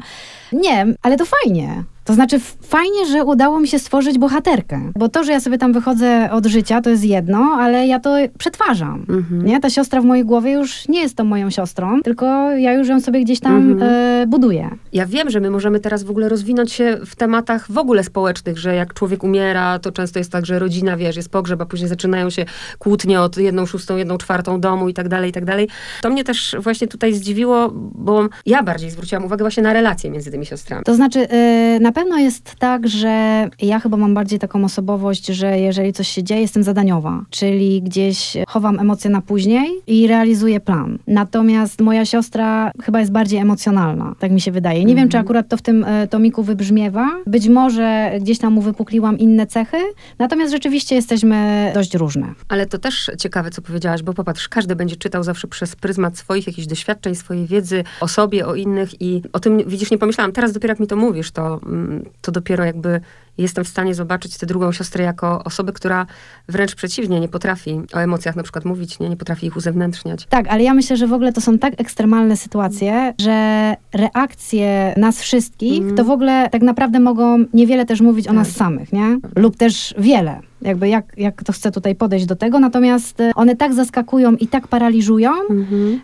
Nie, 0.52 0.86
ale 1.02 1.18
to 1.18 1.26
fajnie. 1.26 1.84
To 2.08 2.14
znaczy 2.14 2.40
fajnie, 2.62 3.06
że 3.12 3.24
udało 3.26 3.60
mi 3.60 3.68
się 3.68 3.80
stworzyć 3.80 4.18
bohaterkę. 4.18 4.92
Bo 4.96 5.10
to, 5.10 5.24
że 5.24 5.32
ja 5.32 5.40
sobie 5.40 5.58
tam 5.58 5.74
wychodzę 5.74 6.30
od 6.32 6.46
życia, 6.46 6.82
to 6.82 6.90
jest 6.90 7.04
jedno, 7.04 7.40
ale 7.60 7.88
ja 7.88 8.00
to 8.00 8.16
przetwarzam. 8.38 9.06
Mhm. 9.10 9.46
Nie? 9.46 9.60
Ta 9.60 9.70
siostra 9.70 10.02
w 10.02 10.06
mojej 10.06 10.26
głowie 10.26 10.52
już 10.52 10.88
nie 10.88 11.02
jest 11.02 11.16
tą 11.16 11.24
moją 11.24 11.50
siostrą, 11.50 12.02
tylko 12.02 12.26
ja 12.52 12.74
już 12.74 12.88
ją 12.88 13.00
sobie 13.02 13.22
gdzieś 13.22 13.40
tam 13.40 13.72
Mhm. 13.72 13.92
e, 13.94 14.28
buduję. 14.28 14.70
Ja 14.94 15.06
wiem, 15.06 15.30
że 15.30 15.40
my 15.40 15.50
możemy 15.50 15.80
teraz 15.80 16.04
w 16.04 16.10
ogóle 16.10 16.30
rozwinąć 16.30 16.72
się 16.74 16.98
w 17.06 17.16
tematach 17.16 17.72
w 17.72 17.78
ogóle 17.78 18.04
społecznych, 18.04 18.58
że 18.58 18.76
jak 18.76 18.94
człowiek 18.94 19.24
umiera, 19.24 19.80
to 19.80 19.92
często 19.92 20.20
jest 20.20 20.32
tak, 20.32 20.46
że 20.46 20.60
rodzina, 20.60 20.98
wiesz, 20.98 21.16
jest 21.16 21.30
pogrzeb, 21.30 21.62
a 21.62 21.66
później 21.66 21.90
zaczynają 21.90 22.30
się 22.30 22.46
kłótnie 22.80 23.22
od 23.22 23.38
jedną 23.38 23.66
szóstą, 23.66 23.98
jedną 23.98 24.18
czwartą 24.18 24.60
domu 24.60 24.90
i 24.90 24.94
tak 24.94 25.08
dalej, 25.10 25.30
i 25.30 25.34
tak 25.34 25.46
dalej. 25.46 25.68
To 26.02 26.10
mnie 26.10 26.24
też 26.24 26.56
właśnie 26.60 26.88
tutaj 26.88 27.14
zdziwiło, 27.14 27.70
bo 27.74 28.28
ja 28.46 28.64
bardziej 28.64 28.90
zwróciłam 28.92 29.26
uwagę 29.26 29.44
właśnie 29.44 29.64
na 29.64 29.74
relacje 29.74 30.10
między 30.12 30.32
tymi 30.32 30.46
siostrami. 30.46 30.84
To 30.84 30.96
znaczy, 30.96 31.28
y, 31.76 31.80
na 31.80 31.92
pewno 31.98 32.18
jest 32.18 32.56
tak, 32.56 32.88
że 32.88 33.50
ja 33.62 33.80
chyba 33.80 33.98
mam 33.98 34.14
bardziej 34.14 34.40
taką 34.40 34.66
osobowość, 34.66 35.26
że 35.26 35.60
jeżeli 35.60 35.94
coś 35.94 36.08
się 36.08 36.24
dzieje, 36.24 36.42
jestem 36.42 36.64
zadaniowa, 36.64 37.26
czyli 37.30 37.82
gdzieś 37.82 38.38
chowam 38.48 38.80
emocje 38.80 39.10
na 39.10 39.22
później 39.22 39.70
i 39.88 40.08
realizuję 40.08 40.60
plan. 40.60 40.98
Natomiast 41.08 41.82
moja 41.82 42.06
siostra 42.06 42.72
chyba 42.84 43.00
jest 43.00 43.12
bardziej 43.12 43.40
emocjonalna, 43.40 44.16
tak 44.20 44.32
mi 44.32 44.42
się 44.42 44.52
wydaje. 44.52 44.86
Nie 44.86 44.96
wiem, 44.96 45.10
czy 45.10 45.18
akurat 45.18 45.50
to 45.50 45.58
w 45.58 45.62
tym 45.62 45.84
y, 45.84 46.08
tomiku 46.08 46.44
wybrzmiewa. 46.44 47.10
Być 47.26 47.48
może 47.48 48.12
gdzieś 48.22 48.40
tam 48.40 48.58
uwypukliłam 48.58 49.18
inne 49.20 49.48
cechy, 49.48 49.78
natomiast 50.20 50.52
rzeczywiście 50.52 50.96
jesteśmy 50.96 51.72
dość 51.74 51.96
różne. 51.96 52.34
Ale 52.50 52.66
to 52.66 52.78
też 52.78 53.12
ciekawe, 53.20 53.50
co 53.50 53.62
powiedziałaś, 53.62 54.04
bo 54.04 54.14
popatrz, 54.14 54.50
każdy 54.50 54.76
będzie 54.76 54.96
czytał 54.96 55.24
zawsze 55.24 55.48
przez 55.48 55.76
pryzmat 55.76 56.18
swoich 56.18 56.48
jakichś 56.48 56.68
doświadczeń, 56.68 57.16
swojej 57.16 57.48
wiedzy 57.48 57.84
o 58.02 58.08
sobie, 58.08 58.48
o 58.48 58.56
innych 58.56 59.02
i 59.02 59.22
o 59.34 59.40
tym, 59.40 59.58
widzisz, 59.68 59.92
nie 59.92 59.98
pomyślałam. 59.98 60.32
Teraz 60.32 60.52
dopiero 60.52 60.72
jak 60.72 60.80
mi 60.80 60.88
to 60.88 60.96
mówisz, 60.96 61.32
to, 61.32 61.60
mm, 61.66 61.87
to 62.22 62.32
dopiero 62.32 62.66
jakby 62.66 63.02
jestem 63.38 63.64
w 63.64 63.68
stanie 63.68 63.96
zobaczyć 63.96 64.38
tę 64.38 64.46
drugą 64.46 64.72
siostrę 64.72 65.04
jako 65.04 65.44
osobę, 65.44 65.74
która 65.74 66.06
wręcz 66.48 66.76
przeciwnie, 66.76 67.20
nie 67.20 67.28
potrafi 67.28 67.82
o 67.94 67.98
emocjach 67.98 68.36
na 68.36 68.44
przykład 68.44 68.66
mówić, 68.66 69.00
nie, 69.00 69.10
nie 69.10 69.18
potrafi 69.18 69.48
ich 69.48 69.56
uzewnętrzniać. 69.58 70.26
Tak, 70.30 70.48
ale 70.48 70.64
ja 70.64 70.74
myślę, 70.74 70.98
że 70.98 71.08
w 71.08 71.14
ogóle 71.14 71.34
to 71.34 71.42
są 71.42 71.58
tak 71.58 71.74
ekstremalne 71.82 72.38
sytuacje, 72.38 73.14
że 73.22 73.76
reakcje 73.94 74.94
nas 74.98 75.22
wszystkich 75.22 75.78
Mhm. 75.78 75.96
to 75.98 76.04
w 76.04 76.10
ogóle 76.10 76.50
tak 76.50 76.62
naprawdę 76.62 77.00
mogą 77.00 77.46
niewiele 77.54 77.86
też 77.86 78.02
mówić 78.02 78.28
o 78.28 78.34
nas 78.34 78.48
Tak. 78.48 78.58
samych, 78.58 78.94
nie? 78.94 79.20
Lub 79.36 79.58
też 79.58 79.94
wiele. 79.98 80.40
Jakby 80.68 80.90
jak, 80.90 81.14
jak 81.18 81.44
to 81.44 81.54
chcę 81.54 81.72
tutaj 81.72 81.96
podejść 81.96 82.26
do 82.26 82.36
tego, 82.36 82.60
natomiast 82.60 83.22
e, 83.22 83.32
one 83.36 83.56
tak 83.56 83.74
zaskakują 83.74 84.32
i 84.32 84.48
tak 84.48 84.68
paraliżują, 84.68 85.32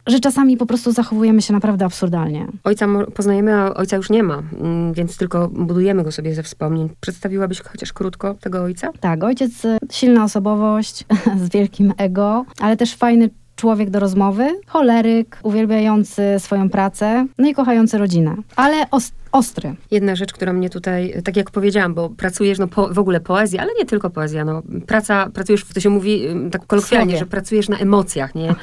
że 0.08 0.20
czasami 0.20 0.58
po 0.58 0.66
prostu 0.66 0.92
zachowujemy 0.92 1.42
się 1.42 1.54
naprawdę 1.54 1.86
absurdalnie. 1.86 2.48
Ojca 2.64 2.88
poznajemy, 3.16 3.54
a 3.54 3.74
ojca 3.74 3.98
już 3.98 4.10
nie 4.10 4.24
ma, 4.24 4.44
mm, 4.60 4.94
więc 4.94 5.18
tylko 5.18 5.48
budujemy 5.48 6.04
go 6.04 6.12
sobie 6.12 6.36
ze 6.36 6.44
wspomnień. 6.44 6.90
Przedstawiłabyś 7.02 7.62
chociaż 7.62 7.94
krótko 7.94 8.34
tego 8.34 8.64
ojca? 8.64 8.92
Tak, 9.00 9.24
ojciec, 9.24 9.66
e, 9.66 9.78
silna 9.92 10.24
osobowość, 10.24 11.06
z 11.44 11.50
wielkim 11.50 11.94
ego, 11.98 12.46
ale 12.60 12.78
też 12.78 12.96
fajny 12.96 13.30
człowiek 13.64 13.90
do 13.90 14.00
rozmowy, 14.00 14.60
choleryk, 14.68 15.40
uwielbiający 15.44 16.22
swoją 16.38 16.70
pracę, 16.70 17.26
no 17.38 17.48
i 17.50 17.54
kochający 17.54 17.98
rodzinę, 17.98 18.36
ale 18.56 18.90
os- 18.92 19.12
ostry. 19.32 19.76
Jedna 19.92 20.16
rzecz, 20.16 20.34
która 20.34 20.54
mnie 20.54 20.70
tutaj, 20.70 21.22
tak 21.24 21.38
jak 21.38 21.52
powiedziałam, 21.52 21.94
bo 21.94 22.10
pracujesz, 22.10 22.60
no 22.60 22.68
po, 22.68 22.88
w 22.94 23.00
ogóle 23.00 23.20
poezja, 23.20 23.62
ale 23.62 23.72
nie 23.80 23.86
tylko 23.86 24.10
poezja, 24.10 24.46
no 24.46 24.62
praca, 24.88 25.30
pracujesz, 25.34 25.66
to 25.66 25.80
się 25.80 25.90
mówi 25.90 26.26
tak 26.52 26.68
kolokwialnie, 26.68 27.06
Słowie. 27.12 27.20
że 27.20 27.26
pracujesz 27.26 27.70
na 27.70 27.78
emocjach, 27.78 28.36
nie? 28.36 28.56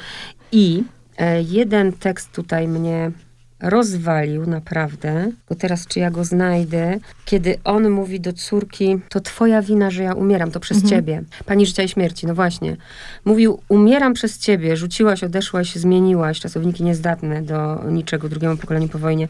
I 0.51 0.83
e, 1.17 1.41
jeden 1.41 1.93
tekst 1.93 2.31
tutaj 2.31 2.67
mnie 2.67 3.11
rozwalił 3.61 4.45
naprawdę, 4.45 5.31
bo 5.49 5.55
teraz 5.55 5.87
czy 5.87 5.99
ja 5.99 6.11
go 6.11 6.23
znajdę, 6.23 6.99
kiedy 7.25 7.55
on 7.63 7.89
mówi 7.89 8.19
do 8.19 8.33
córki, 8.33 8.99
to 9.09 9.19
twoja 9.19 9.61
wina, 9.61 9.91
że 9.91 10.03
ja 10.03 10.13
umieram, 10.13 10.51
to 10.51 10.59
przez 10.59 10.77
Mhm. 10.77 10.89
ciebie. 10.89 11.23
Pani 11.45 11.65
życia 11.65 11.83
i 11.83 11.89
śmierci, 11.89 12.27
no 12.27 12.35
właśnie. 12.35 12.77
Mówił, 13.25 13.59
umieram 13.69 14.13
przez 14.13 14.39
ciebie, 14.39 14.77
rzuciłaś, 14.77 15.23
odeszłaś, 15.23 15.75
zmieniłaś, 15.75 16.39
czasowniki 16.39 16.83
niezdatne 16.83 17.41
do 17.41 17.83
niczego, 17.89 18.29
drugiemu 18.29 18.57
pokoleniu 18.57 18.87
po 18.87 18.99
wojnie. 18.99 19.27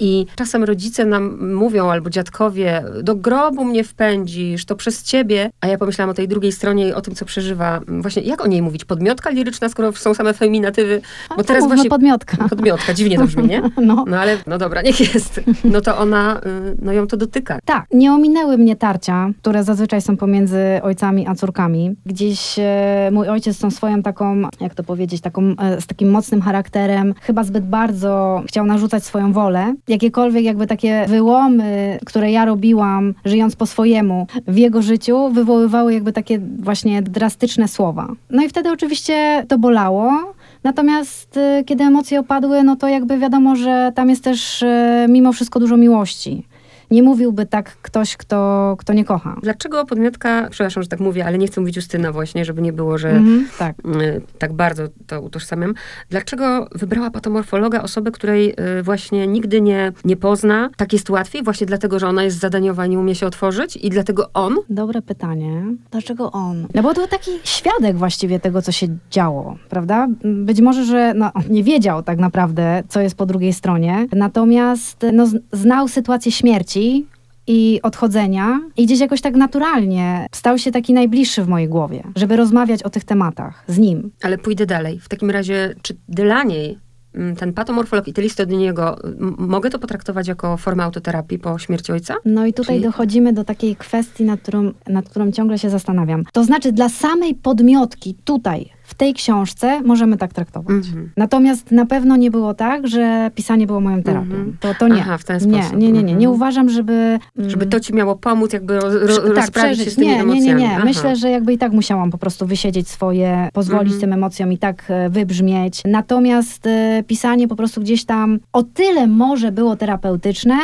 I 0.00 0.26
czasem 0.36 0.64
rodzice 0.64 1.04
nam 1.04 1.54
mówią, 1.54 1.90
albo 1.90 2.10
dziadkowie, 2.10 2.84
do 3.02 3.14
grobu 3.14 3.64
mnie 3.64 3.84
wpędzisz, 3.84 4.64
to 4.64 4.76
przez 4.76 5.02
ciebie. 5.02 5.50
A 5.60 5.66
ja 5.66 5.78
pomyślałam 5.78 6.10
o 6.10 6.14
tej 6.14 6.28
drugiej 6.28 6.52
stronie 6.52 6.88
i 6.88 6.92
o 6.92 7.00
tym, 7.00 7.14
co 7.14 7.24
przeżywa. 7.24 7.80
Właśnie, 7.88 8.22
jak 8.22 8.44
o 8.44 8.46
niej 8.46 8.62
mówić? 8.62 8.84
Podmiotka 8.84 9.30
liryczna, 9.30 9.68
skoro 9.68 9.92
są 9.92 10.14
same 10.14 10.34
feminatywy? 10.34 11.00
To 11.28 11.36
mówmy 11.36 11.60
właśnie... 11.60 11.90
podmiotka. 11.90 12.48
Podmiotka, 12.48 12.94
dziwnie 12.94 13.16
to 13.18 13.26
brzmi, 13.26 13.44
nie? 13.46 13.62
No. 13.82 14.04
No 14.06 14.18
ale, 14.20 14.38
no 14.46 14.58
dobra, 14.58 14.82
niech 14.82 15.14
jest. 15.14 15.40
No 15.64 15.80
to 15.80 15.98
ona, 15.98 16.40
y, 16.46 16.76
no 16.82 16.92
ją 16.92 17.06
to 17.06 17.16
dotyka. 17.16 17.58
Tak, 17.64 17.86
nie 17.92 18.12
ominęły 18.12 18.58
mnie 18.58 18.76
tarcia, 18.76 19.30
które 19.42 19.64
zazwyczaj 19.64 20.02
są 20.02 20.16
pomiędzy 20.16 20.80
ojcami 20.82 21.26
a 21.28 21.34
córkami. 21.34 21.96
Gdzieś 22.06 22.58
e, 22.58 23.10
mój 23.12 23.28
ojciec 23.28 23.56
z 23.56 23.58
tą 23.58 23.70
swoją 23.70 24.02
taką, 24.02 24.42
jak 24.60 24.74
to 24.74 24.84
powiedzieć, 24.84 25.20
taką, 25.20 25.42
e, 25.42 25.80
z 25.80 25.86
takim 25.86 26.10
mocnym 26.10 26.42
charakterem, 26.42 27.14
chyba 27.20 27.44
zbyt 27.44 27.66
bardzo 27.66 28.42
chciał 28.46 28.66
narzucać 28.66 29.04
swoją 29.04 29.32
wolę. 29.32 29.74
Jakiekolwiek 29.88 30.44
jakby 30.44 30.66
takie 30.66 31.06
wyłomy, 31.08 31.98
które 32.06 32.32
ja 32.32 32.44
robiłam, 32.44 33.14
żyjąc 33.24 33.56
po 33.56 33.66
swojemu 33.66 34.26
w 34.48 34.56
jego 34.56 34.82
życiu, 34.82 35.30
wywoływały 35.30 35.94
jakby 35.94 36.12
takie 36.12 36.38
właśnie 36.58 37.02
drastyczne 37.02 37.68
słowa. 37.68 38.08
No 38.30 38.42
i 38.42 38.48
wtedy 38.48 38.70
oczywiście 38.70 39.44
to 39.48 39.58
bolało, 39.58 40.34
Natomiast 40.64 41.36
y, 41.36 41.64
kiedy 41.64 41.84
emocje 41.84 42.20
opadły, 42.20 42.62
no 42.62 42.76
to 42.76 42.88
jakby 42.88 43.18
wiadomo, 43.18 43.56
że 43.56 43.92
tam 43.94 44.10
jest 44.10 44.24
też 44.24 44.62
y, 44.62 44.66
mimo 45.08 45.32
wszystko 45.32 45.60
dużo 45.60 45.76
miłości 45.76 46.46
nie 46.90 47.02
mówiłby 47.02 47.46
tak 47.46 47.76
ktoś, 47.82 48.16
kto, 48.16 48.74
kto 48.78 48.92
nie 48.92 49.04
kocha. 49.04 49.36
Dlaczego 49.42 49.84
podmiotka, 49.84 50.48
przepraszam, 50.50 50.82
że 50.82 50.88
tak 50.88 51.00
mówię, 51.00 51.26
ale 51.26 51.38
nie 51.38 51.46
chcę 51.46 51.60
mówić 51.60 51.76
Justyna 51.76 52.12
właśnie, 52.12 52.44
żeby 52.44 52.62
nie 52.62 52.72
było, 52.72 52.98
że 52.98 53.10
mhm, 53.10 53.48
tak. 53.58 53.76
Y, 53.78 54.22
tak 54.38 54.52
bardzo 54.52 54.82
to 55.06 55.20
utożsamiam. 55.20 55.74
Dlaczego 56.10 56.68
wybrała 56.74 57.10
patomorfologa, 57.10 57.82
osobę, 57.82 58.10
której 58.10 58.54
y, 58.78 58.82
właśnie 58.82 59.26
nigdy 59.26 59.60
nie, 59.60 59.92
nie 60.04 60.16
pozna? 60.16 60.70
Tak 60.76 60.92
jest 60.92 61.10
łatwiej? 61.10 61.42
Właśnie 61.42 61.66
dlatego, 61.66 61.98
że 61.98 62.08
ona 62.08 62.24
jest 62.24 62.38
zadaniowa, 62.38 62.86
nie 62.86 62.98
umie 62.98 63.14
się 63.14 63.26
otworzyć 63.26 63.76
i 63.76 63.90
dlatego 63.90 64.30
on? 64.34 64.56
Dobre 64.70 65.02
pytanie. 65.02 65.64
Dlaczego 65.90 66.32
on? 66.32 66.66
No 66.74 66.82
bo 66.82 66.94
to 66.94 67.00
był 67.00 67.08
taki 67.08 67.30
świadek 67.44 67.96
właściwie 67.96 68.40
tego, 68.40 68.62
co 68.62 68.72
się 68.72 68.86
działo, 69.10 69.56
prawda? 69.68 70.08
Być 70.24 70.60
może, 70.60 70.84
że 70.84 71.14
no, 71.14 71.30
nie 71.50 71.62
wiedział 71.62 72.02
tak 72.02 72.18
naprawdę, 72.18 72.82
co 72.88 73.00
jest 73.00 73.16
po 73.16 73.26
drugiej 73.26 73.52
stronie, 73.52 74.06
natomiast 74.12 75.06
no, 75.12 75.26
znał 75.52 75.88
sytuację 75.88 76.32
śmierci 76.32 76.75
śmierci 76.76 77.06
i 77.48 77.80
odchodzenia 77.82 78.60
i 78.76 78.86
gdzieś 78.86 79.00
jakoś 79.00 79.20
tak 79.20 79.34
naturalnie 79.34 80.26
stał 80.32 80.58
się 80.58 80.72
taki 80.72 80.92
najbliższy 80.92 81.42
w 81.44 81.48
mojej 81.48 81.68
głowie, 81.68 82.02
żeby 82.16 82.36
rozmawiać 82.36 82.82
o 82.82 82.90
tych 82.90 83.04
tematach 83.04 83.64
z 83.68 83.78
nim. 83.78 84.10
Ale 84.22 84.38
pójdę 84.38 84.66
dalej. 84.66 85.00
W 85.00 85.08
takim 85.08 85.30
razie, 85.30 85.74
czy 85.82 85.96
dla 86.08 86.42
niej 86.42 86.78
mm, 87.14 87.36
ten 87.36 87.52
patomorfolog 87.52 88.08
i 88.08 88.12
te 88.12 88.22
listy 88.22 88.42
od 88.42 88.50
niego, 88.50 88.98
mogę 89.38 89.70
to 89.70 89.78
potraktować 89.78 90.28
jako 90.28 90.56
formę 90.56 90.84
autoterapii 90.84 91.38
po 91.38 91.58
śmierci 91.58 91.92
ojca? 91.92 92.14
No 92.24 92.46
i 92.46 92.52
tutaj 92.52 92.76
Czyli... 92.76 92.86
dochodzimy 92.86 93.32
do 93.32 93.44
takiej 93.44 93.76
kwestii, 93.76 94.24
nad 94.24 94.40
którą, 94.40 94.72
nad 94.86 95.08
którą 95.08 95.32
ciągle 95.32 95.58
się 95.58 95.70
zastanawiam. 95.70 96.24
To 96.32 96.44
znaczy 96.44 96.72
dla 96.72 96.88
samej 96.88 97.34
podmiotki 97.34 98.16
tutaj, 98.24 98.70
w 98.86 98.94
tej 98.94 99.14
książce 99.14 99.82
możemy 99.82 100.16
tak 100.16 100.32
traktować. 100.32 100.84
Mm-hmm. 100.84 101.06
Natomiast 101.16 101.70
na 101.70 101.86
pewno 101.86 102.16
nie 102.16 102.30
było 102.30 102.54
tak, 102.54 102.88
że 102.88 103.30
pisanie 103.34 103.66
było 103.66 103.80
moją 103.80 104.02
terapią. 104.02 104.34
Mm-hmm. 104.34 104.52
To, 104.60 104.74
to 104.74 104.88
nie. 104.88 105.00
Aha, 105.00 105.18
w 105.18 105.24
ten 105.24 105.40
sposób. 105.40 105.76
Nie, 105.76 105.78
nie, 105.78 105.92
nie. 105.92 106.02
Nie, 106.02 106.02
nie 106.02 106.26
mhm. 106.26 106.32
uważam, 106.32 106.68
żeby... 106.68 106.92
Mm, 107.38 107.50
żeby 107.50 107.66
to 107.66 107.80
ci 107.80 107.94
miało 107.94 108.16
pomóc, 108.16 108.52
jakby 108.52 108.80
ro, 108.80 108.90
ro, 108.90 109.16
tak, 109.16 109.36
rozprawić 109.36 109.80
się 109.80 109.90
z 109.90 109.94
tymi 109.94 110.06
nie, 110.06 110.20
emocjami. 110.20 110.46
Nie, 110.46 110.54
nie, 110.54 110.78
nie. 110.78 110.84
Myślę, 110.84 111.16
że 111.16 111.30
jakby 111.30 111.52
i 111.52 111.58
tak 111.58 111.72
musiałam 111.72 112.10
po 112.10 112.18
prostu 112.18 112.46
wysiedzieć 112.46 112.88
swoje, 112.88 113.48
pozwolić 113.52 113.94
mm-hmm. 113.94 114.00
tym 114.00 114.12
emocjom 114.12 114.52
i 114.52 114.58
tak 114.58 114.84
e, 114.88 115.10
wybrzmieć. 115.10 115.82
Natomiast 115.84 116.66
e, 116.66 117.04
pisanie 117.06 117.48
po 117.48 117.56
prostu 117.56 117.80
gdzieś 117.80 118.04
tam 118.04 118.38
o 118.52 118.62
tyle 118.62 119.06
może 119.06 119.52
było 119.52 119.76
terapeutyczne, 119.76 120.58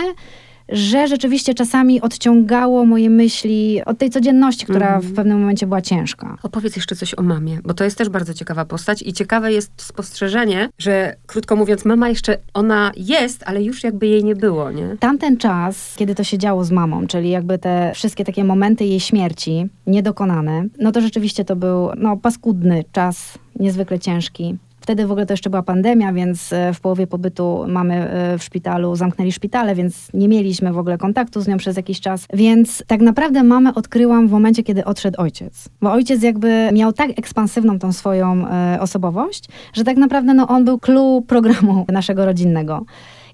że 0.68 1.08
rzeczywiście 1.08 1.54
czasami 1.54 2.00
odciągało 2.00 2.86
moje 2.86 3.10
myśli 3.10 3.84
od 3.84 3.98
tej 3.98 4.10
codzienności, 4.10 4.66
która 4.66 4.88
mm. 4.88 5.00
w 5.00 5.14
pewnym 5.14 5.40
momencie 5.40 5.66
była 5.66 5.82
ciężka. 5.82 6.38
Opowiedz 6.42 6.76
jeszcze 6.76 6.96
coś 6.96 7.18
o 7.18 7.22
mamie, 7.22 7.58
bo 7.64 7.74
to 7.74 7.84
jest 7.84 7.98
też 7.98 8.08
bardzo 8.08 8.34
ciekawa 8.34 8.64
postać 8.64 9.02
i 9.02 9.12
ciekawe 9.12 9.52
jest 9.52 9.70
spostrzeżenie, 9.76 10.68
że 10.78 11.16
krótko 11.26 11.56
mówiąc, 11.56 11.84
mama 11.84 12.08
jeszcze, 12.08 12.38
ona 12.54 12.92
jest, 12.96 13.42
ale 13.46 13.62
już 13.62 13.84
jakby 13.84 14.06
jej 14.06 14.24
nie 14.24 14.36
było, 14.36 14.70
nie? 14.70 14.96
Tamten 15.00 15.36
czas, 15.36 15.94
kiedy 15.96 16.14
to 16.14 16.24
się 16.24 16.38
działo 16.38 16.64
z 16.64 16.70
mamą, 16.70 17.06
czyli 17.06 17.30
jakby 17.30 17.58
te 17.58 17.92
wszystkie 17.94 18.24
takie 18.24 18.44
momenty 18.44 18.84
jej 18.84 19.00
śmierci 19.00 19.66
niedokonane, 19.86 20.64
no 20.78 20.92
to 20.92 21.00
rzeczywiście 21.00 21.44
to 21.44 21.56
był 21.56 21.88
no, 21.96 22.16
paskudny 22.16 22.84
czas, 22.92 23.38
niezwykle 23.56 23.98
ciężki. 23.98 24.56
Wtedy 24.82 25.06
w 25.06 25.10
ogóle 25.10 25.26
to 25.26 25.32
jeszcze 25.32 25.50
była 25.50 25.62
pandemia, 25.62 26.12
więc 26.12 26.52
e, 26.52 26.74
w 26.74 26.80
połowie 26.80 27.06
pobytu 27.06 27.64
mamy 27.68 27.94
e, 27.94 28.38
w 28.38 28.44
szpitalu, 28.44 28.96
zamknęli 28.96 29.32
szpitale, 29.32 29.74
więc 29.74 30.08
nie 30.14 30.28
mieliśmy 30.28 30.72
w 30.72 30.78
ogóle 30.78 30.98
kontaktu 30.98 31.40
z 31.40 31.48
nią 31.48 31.56
przez 31.56 31.76
jakiś 31.76 32.00
czas. 32.00 32.26
Więc 32.32 32.84
tak 32.86 33.00
naprawdę 33.00 33.42
mamę 33.42 33.74
odkryłam 33.74 34.28
w 34.28 34.30
momencie, 34.30 34.62
kiedy 34.62 34.84
odszedł 34.84 35.20
ojciec. 35.20 35.68
Bo 35.80 35.92
ojciec 35.92 36.22
jakby 36.22 36.68
miał 36.72 36.92
tak 36.92 37.10
ekspansywną 37.18 37.78
tą 37.78 37.92
swoją 37.92 38.48
e, 38.48 38.80
osobowość, 38.80 39.44
że 39.72 39.84
tak 39.84 39.96
naprawdę 39.96 40.34
no, 40.34 40.48
on 40.48 40.64
był 40.64 40.78
clue 40.78 41.22
programu 41.28 41.86
naszego 41.88 42.26
rodzinnego. 42.26 42.84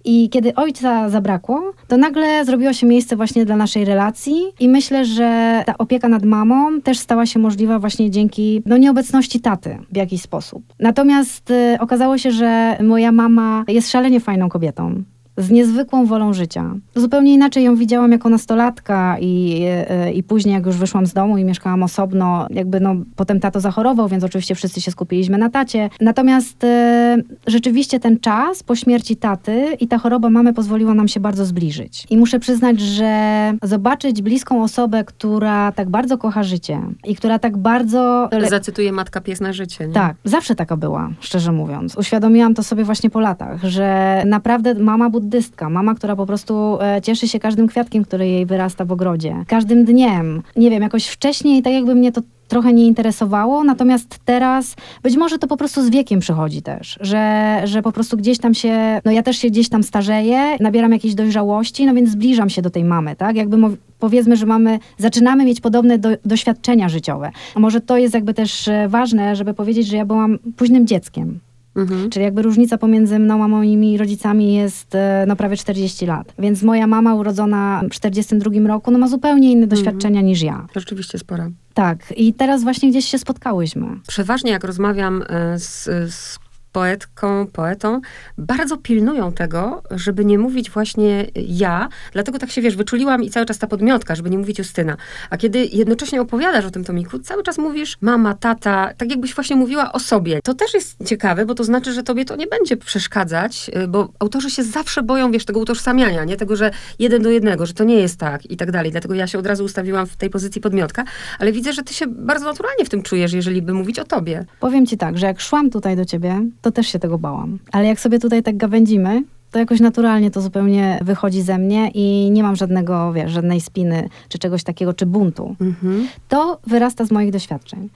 I 0.05 0.29
kiedy 0.29 0.55
ojca 0.55 1.09
zabrakło, 1.09 1.73
to 1.89 1.97
nagle 1.97 2.45
zrobiło 2.45 2.73
się 2.73 2.87
miejsce 2.87 3.17
właśnie 3.17 3.45
dla 3.45 3.57
naszej 3.57 3.85
relacji 3.85 4.43
i 4.61 4.69
myślę, 4.69 5.05
że 5.05 5.63
ta 5.67 5.79
opieka 5.79 6.09
nad 6.09 6.25
mamą 6.25 6.81
też 6.81 6.99
stała 6.99 7.27
się 7.27 7.39
możliwa 7.39 7.79
właśnie 7.79 8.11
dzięki 8.11 8.63
no, 8.67 8.77
nieobecności 8.77 9.41
taty 9.41 9.79
w 9.93 9.97
jakiś 9.97 10.23
sposób. 10.23 10.63
Natomiast 10.79 11.51
y, 11.51 11.77
okazało 11.81 12.19
się, 12.19 12.31
że 12.31 12.77
moja 12.83 13.13
mama 13.13 13.65
jest 13.69 13.91
szalenie 13.91 14.21
fajną 14.21 14.49
kobietą 14.49 15.03
z 15.39 15.51
niezwykłą 15.51 16.07
wolą 16.07 16.33
życia. 16.33 16.75
Zupełnie 16.95 17.35
inaczej 17.35 17.65
ją 17.65 17.77
widziałam 17.77 18.13
jako 18.13 18.29
nastolatka 18.29 19.17
i, 19.21 19.63
e, 19.67 20.13
i 20.13 20.23
później 20.23 20.55
jak 20.55 20.67
już 20.67 20.77
wyszłam 20.77 21.07
z 21.07 21.13
domu 21.13 21.39
i 21.39 21.45
mieszkałam 21.45 21.83
osobno, 21.83 22.47
jakby 22.51 22.81
no 22.81 22.95
potem 23.17 23.41
tato 23.41 23.61
zachorował, 23.61 24.09
więc 24.09 24.25
oczywiście 24.25 24.55
wszyscy 24.55 24.81
się 24.81 24.91
skupiliśmy 24.91 25.39
na 25.39 25.51
tacie. 25.51 25.91
Natomiast 26.01 26.65
e, 26.65 27.17
rzeczywiście 27.47 28.01
ten 28.01 28.21
czas 28.21 28.63
po 28.63 28.77
śmierci 28.77 29.17
taty 29.17 29.77
i 29.81 29.89
ta 29.89 29.99
choroba 29.99 30.31
mamy 30.31 30.55
pozwoliła 30.55 30.95
nam 30.95 31.09
się 31.09 31.21
bardzo 31.21 31.45
zbliżyć. 31.45 32.07
I 32.11 32.17
muszę 32.17 32.39
przyznać, 32.39 32.81
że 32.81 33.53
zobaczyć 33.63 34.23
bliską 34.23 34.63
osobę, 34.63 35.05
która 35.05 35.73
tak 35.73 35.91
bardzo 35.91 36.19
kocha 36.19 36.43
życie 36.43 36.81
i 37.05 37.17
która 37.17 37.39
tak 37.39 37.57
bardzo... 37.57 38.29
Zacytuję 38.49 38.93
Matka 38.93 39.21
Pies 39.21 39.41
na 39.41 39.53
życie. 39.53 39.89
Nie? 39.89 39.95
Tak, 39.95 40.17
zawsze 40.25 40.55
taka 40.55 40.77
była, 40.77 41.11
szczerze 41.21 41.53
mówiąc. 41.53 41.97
Uświadomiłam 41.97 42.55
to 42.55 42.63
sobie 42.63 42.85
właśnie 42.85 43.11
po 43.11 43.21
latach, 43.21 43.65
że 43.65 44.23
naprawdę 44.27 44.75
mama 44.75 45.11
buddystka, 45.29 45.71
mama, 45.71 45.95
która 45.95 46.17
po 46.17 46.27
prostu 46.27 46.79
e, 46.81 47.03
cieszy 47.03 47.29
się 47.29 47.39
każdym 47.39 47.67
kwiatkiem, 47.67 48.05
który 48.05 48.29
jej 48.29 48.47
wyrasta 48.47 48.85
w 48.85 48.93
ogrodzie, 48.93 49.45
każdym 49.47 49.85
dniem. 49.85 50.43
Nie 50.57 50.71
wiem, 50.71 50.83
jakoś 50.83 51.07
wcześniej 51.07 51.63
tak 51.63 51.73
jakby 51.73 51.95
mnie 51.95 52.13
to 52.13 52.21
trochę 52.49 52.73
nie 52.73 52.87
interesowało, 52.87 53.65
natomiast 53.65 54.19
teraz 54.25 54.77
być 55.03 55.17
może 55.17 55.39
to 55.39 55.47
po 55.47 55.57
prostu 55.57 55.83
z 55.83 55.91
wiekiem 55.91 56.21
przychodzi 56.21 56.63
też, 56.63 56.99
że, 57.01 57.61
że 57.65 57.83
po 57.83 57.93
prostu 57.93 58.17
gdzieś 58.17 58.39
tam 58.39 58.55
się, 58.55 59.01
no 59.05 59.13
ja 59.13 59.23
też 59.23 59.39
się 59.39 59.49
gdzieś 59.49 59.69
tam 59.69 59.83
starzeję, 59.83 60.57
nabieram 60.61 60.93
jakiejś 60.93 61.15
dojrzałości, 61.15 61.87
no 61.87 61.95
więc 61.95 62.11
zbliżam 62.11 62.51
się 62.51 62.63
do 62.63 62.71
tej 62.71 62.85
mamy, 62.85 63.17
tak? 63.17 63.37
Jakby 63.37 63.57
powiedzmy, 63.99 64.37
że 64.37 64.47
mamy, 64.47 64.79
zaczynamy 64.99 65.45
mieć 65.45 65.61
podobne 65.61 65.99
do, 65.99 66.09
doświadczenia 66.25 66.89
życiowe. 66.89 67.31
A 67.55 67.61
może 67.61 67.81
to 67.81 67.97
jest 67.97 68.15
jakby 68.15 68.35
też 68.35 68.69
e, 68.69 68.89
ważne, 68.89 69.37
żeby 69.37 69.55
powiedzieć, 69.55 69.87
że 69.87 69.97
ja 69.97 70.05
byłam 70.05 70.39
późnym 70.57 70.87
dzieckiem. 70.87 71.41
Mhm. 71.79 72.11
Czyli 72.11 72.25
jakby 72.25 72.43
różnica 72.43 72.79
pomiędzy 72.79 73.19
mną 73.19 73.45
a 73.45 73.49
moimi 73.49 73.99
rodzicami 73.99 74.55
jest 74.55 74.95
e, 74.95 75.25
no, 75.29 75.37
prawie 75.37 75.57
40 75.57 76.07
lat. 76.07 76.35
Więc 76.39 76.63
moja 76.63 76.87
mama 76.87 77.15
urodzona 77.15 77.81
w 77.91 77.91
42 77.91 78.69
roku 78.69 78.91
no, 78.91 78.99
ma 78.99 79.09
zupełnie 79.09 79.53
inne 79.53 79.65
mhm. 79.65 79.71
doświadczenia 79.71 80.21
niż 80.21 80.43
ja. 80.43 80.67
Rzeczywiście 80.77 81.19
spora. 81.19 81.51
Tak. 81.75 81.99
I 82.17 82.35
teraz 82.35 82.63
właśnie 82.63 82.91
gdzieś 82.91 83.05
się 83.05 83.19
spotkałyśmy. 83.19 83.87
Przeważnie 84.09 84.51
jak 84.51 84.65
rozmawiam 84.65 85.23
e, 85.29 85.59
z, 85.59 85.85
z 86.15 86.39
poetką, 86.79 87.47
poetą, 87.47 88.01
bardzo 88.39 88.77
pilnują 88.77 89.33
tego, 89.33 89.83
żeby 89.91 90.25
nie 90.25 90.39
mówić 90.39 90.71
właśnie 90.71 91.27
ja, 91.35 91.89
dlatego 92.13 92.39
tak 92.39 92.51
się, 92.51 92.61
wiesz, 92.61 92.77
wyczuliłam 92.77 93.23
i 93.23 93.31
cały 93.31 93.47
czas 93.47 93.59
ta 93.59 93.67
podmiotka, 93.67 94.15
żeby 94.15 94.31
nie 94.31 94.39
mówić 94.39 94.59
Justyna. 94.59 94.97
A 95.31 95.37
kiedy 95.37 95.69
jednocześnie 95.73 96.21
opowiadasz 96.21 96.65
o 96.65 96.71
tym 96.71 96.85
tomiku, 96.85 97.19
cały 97.19 97.43
czas 97.43 97.59
mówisz 97.59 97.97
mama, 98.01 98.35
tata, 98.35 98.91
tak 98.97 99.11
jakbyś 99.11 99.35
właśnie 99.35 99.57
mówiła 99.57 99.93
o 99.93 99.99
sobie. 99.99 100.41
To 100.45 100.55
też 100.55 100.75
jest 100.75 100.97
ciekawe, 101.07 101.47
bo 101.47 101.55
to 101.55 101.65
znaczy, 101.65 101.93
że 101.93 102.03
tobie 102.03 102.25
to 102.25 102.37
nie 102.37 102.47
będzie 102.47 102.77
przeszkadzać, 102.77 103.71
y, 103.85 103.89
bo 103.89 104.09
autorzy 104.19 104.51
się 104.51 104.63
zawsze 104.63 105.03
boją, 105.03 105.31
wiesz, 105.31 105.45
tego 105.45 105.61
utożsamiania, 105.61 106.25
nie? 106.25 106.37
Tego, 106.37 106.57
że 106.57 106.71
jeden 106.99 107.23
do 107.23 107.31
jednego, 107.31 107.67
że 107.67 107.75
to 107.75 107.85
nie 107.85 107.97
jest 107.97 108.17
tak 108.21 108.51
i 108.51 108.57
tak 108.57 108.71
dalej. 108.71 108.91
Dlatego 108.91 109.15
ja 109.15 109.27
się 109.27 109.39
od 109.39 109.47
razu 109.47 109.65
ustawiłam 109.65 110.07
w 110.07 110.17
tej 110.17 110.31
pozycji 110.31 110.61
podmiotka, 110.61 111.05
ale 111.39 111.53
widzę, 111.53 111.73
że 111.73 111.83
ty 111.83 111.95
się 111.95 112.07
bardzo 112.07 112.45
naturalnie 112.45 112.85
w 112.85 112.89
tym 112.89 113.03
czujesz, 113.03 113.33
jeżeli 113.33 113.63
by 113.63 113.73
mówić 113.75 113.99
o 113.99 114.05
tobie. 114.05 114.45
Powiem 114.61 114.87
ci 114.87 114.97
tak, 114.97 115.19
że 115.19 115.27
jak 115.27 115.41
szłam 115.41 115.71
tutaj 115.71 115.97
do 115.97 116.05
ciebie, 116.05 116.41
to 116.63 116.68
też 116.73 116.87
się 116.87 116.99
tego 116.99 117.19
bałam. 117.19 117.59
Ale 117.73 117.87
jak 117.87 118.01
sobie 118.01 118.19
tutaj 118.19 118.43
tak 118.43 118.57
gawędzimy, 118.57 119.23
to 119.51 119.59
jakoś 119.59 119.81
naturalnie 119.81 120.31
to 120.31 120.41
zupełnie 120.41 120.99
wychodzi 121.03 121.43
ze 121.43 121.59
mnie 121.59 121.91
i 121.95 122.31
nie 122.31 122.43
mam 122.43 122.57
żadnego, 122.57 123.13
wiesz, 123.13 123.33
żadnej 123.33 123.61
spiny, 123.61 124.09
czy 124.29 124.39
czegoś 124.39 124.63
takiego, 124.63 124.95
czy 124.95 125.07
buntu. 125.07 125.57
Mhm. 125.61 126.09
To 126.29 126.59
wyrasta 126.67 127.05
z 127.05 127.11
moich 127.11 127.33
doświadczeń. 127.33 127.89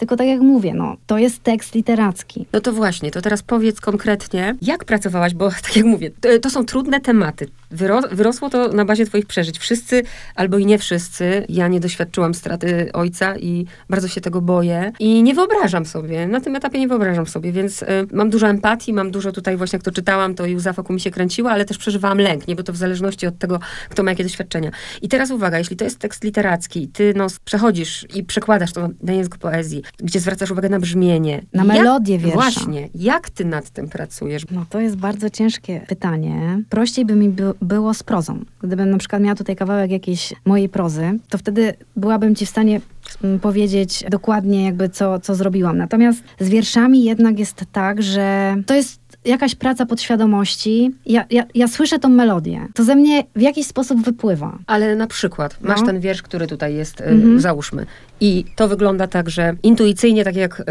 Tylko 0.00 0.16
tak 0.16 0.26
jak 0.26 0.40
mówię, 0.40 0.74
no, 0.74 0.96
to 1.06 1.18
jest 1.18 1.42
tekst 1.42 1.74
literacki. 1.74 2.46
No 2.52 2.60
to 2.60 2.72
właśnie, 2.72 3.10
to 3.10 3.22
teraz 3.22 3.42
powiedz 3.42 3.80
konkretnie, 3.80 4.56
jak 4.62 4.84
pracowałaś, 4.84 5.34
bo 5.34 5.50
tak 5.64 5.76
jak 5.76 5.86
mówię, 5.86 6.10
to, 6.20 6.28
to 6.42 6.50
są 6.50 6.64
trudne 6.64 7.00
tematy. 7.00 7.48
Wyro, 7.70 8.00
wyrosło 8.12 8.50
to 8.50 8.68
na 8.68 8.84
bazie 8.84 9.06
twoich 9.06 9.26
przeżyć. 9.26 9.58
Wszyscy, 9.58 10.02
albo 10.34 10.58
i 10.58 10.66
nie 10.66 10.78
wszyscy, 10.78 11.44
ja 11.48 11.68
nie 11.68 11.80
doświadczyłam 11.80 12.34
straty 12.34 12.90
ojca 12.92 13.36
i 13.36 13.66
bardzo 13.90 14.08
się 14.08 14.20
tego 14.20 14.40
boję. 14.40 14.92
I 14.98 15.22
nie 15.22 15.34
wyobrażam 15.34 15.86
sobie, 15.86 16.26
na 16.26 16.40
tym 16.40 16.56
etapie 16.56 16.78
nie 16.78 16.88
wyobrażam 16.88 17.26
sobie, 17.26 17.52
więc 17.52 17.82
y, 17.82 17.86
mam 18.12 18.30
dużo 18.30 18.48
empatii, 18.48 18.92
mam 18.92 19.10
dużo 19.10 19.32
tutaj 19.32 19.56
właśnie, 19.56 19.76
jak 19.76 19.82
to 19.82 19.90
czytałam, 19.90 20.34
to 20.34 20.44
łza 20.56 20.72
wokół 20.72 20.94
mi 20.94 21.00
się 21.00 21.10
kręciła, 21.10 21.50
ale 21.50 21.64
też 21.64 21.78
przeżywałam 21.78 22.18
lęk, 22.18 22.48
nie? 22.48 22.56
Bo 22.56 22.62
to 22.62 22.72
w 22.72 22.76
zależności 22.76 23.26
od 23.26 23.38
tego, 23.38 23.60
kto 23.88 24.02
ma 24.02 24.10
jakie 24.10 24.22
doświadczenia. 24.22 24.70
I 25.02 25.08
teraz 25.08 25.30
uwaga, 25.30 25.58
jeśli 25.58 25.76
to 25.76 25.84
jest 25.84 25.98
tekst 25.98 26.24
literacki, 26.24 26.88
ty 26.88 27.12
no, 27.16 27.26
przechodzisz 27.44 28.06
i 28.14 28.24
przekładasz 28.24 28.72
to 28.72 28.88
na 29.02 29.12
język 29.12 29.38
poezji, 29.38 29.82
gdzie 29.98 30.20
zwracasz 30.20 30.50
uwagę 30.50 30.68
na 30.68 30.80
brzmienie. 30.80 31.42
Na 31.52 31.64
Jak- 31.64 31.72
melodię 31.76 32.18
wiersza. 32.18 32.36
Właśnie. 32.36 32.88
Jak 32.94 33.30
ty 33.30 33.44
nad 33.44 33.70
tym 33.70 33.88
pracujesz? 33.88 34.42
No 34.50 34.66
to 34.70 34.80
jest 34.80 34.96
bardzo 34.96 35.30
ciężkie 35.30 35.80
pytanie. 35.88 36.62
Prościej 36.68 37.04
by 37.04 37.16
mi 37.16 37.28
by, 37.28 37.52
było 37.62 37.94
z 37.94 38.02
prozą. 38.02 38.44
Gdybym 38.62 38.90
na 38.90 38.98
przykład 38.98 39.22
miała 39.22 39.34
tutaj 39.34 39.56
kawałek 39.56 39.90
jakiejś 39.90 40.34
mojej 40.44 40.68
prozy, 40.68 41.18
to 41.28 41.38
wtedy 41.38 41.74
byłabym 41.96 42.34
ci 42.34 42.46
w 42.46 42.48
stanie 42.48 42.80
mm, 43.24 43.40
powiedzieć 43.40 44.04
dokładnie 44.10 44.64
jakby 44.64 44.88
co, 44.88 45.20
co 45.20 45.34
zrobiłam. 45.34 45.78
Natomiast 45.78 46.22
z 46.40 46.48
wierszami 46.48 47.04
jednak 47.04 47.38
jest 47.38 47.64
tak, 47.72 48.02
że 48.02 48.56
to 48.66 48.74
jest 48.74 48.99
jakaś 49.24 49.54
praca 49.54 49.86
podświadomości. 49.86 50.90
Ja, 51.06 51.24
ja, 51.30 51.42
ja 51.54 51.68
słyszę 51.68 51.98
tą 51.98 52.08
melodię. 52.08 52.66
To 52.74 52.84
ze 52.84 52.94
mnie 52.94 53.24
w 53.36 53.40
jakiś 53.40 53.66
sposób 53.66 54.02
wypływa. 54.04 54.58
Ale 54.66 54.96
na 54.96 55.06
przykład 55.06 55.56
masz 55.62 55.80
No. 55.80 55.86
ten 55.86 56.00
wiersz, 56.00 56.22
który 56.22 56.46
tutaj 56.46 56.74
jest, 56.74 57.00
y, 57.00 57.04
Mhm. 57.04 57.40
załóżmy. 57.40 57.86
I 58.20 58.44
to 58.56 58.68
wygląda 58.68 59.06
tak, 59.06 59.30
że 59.30 59.54
intuicyjnie, 59.62 60.24
tak 60.24 60.36
jak 60.36 60.62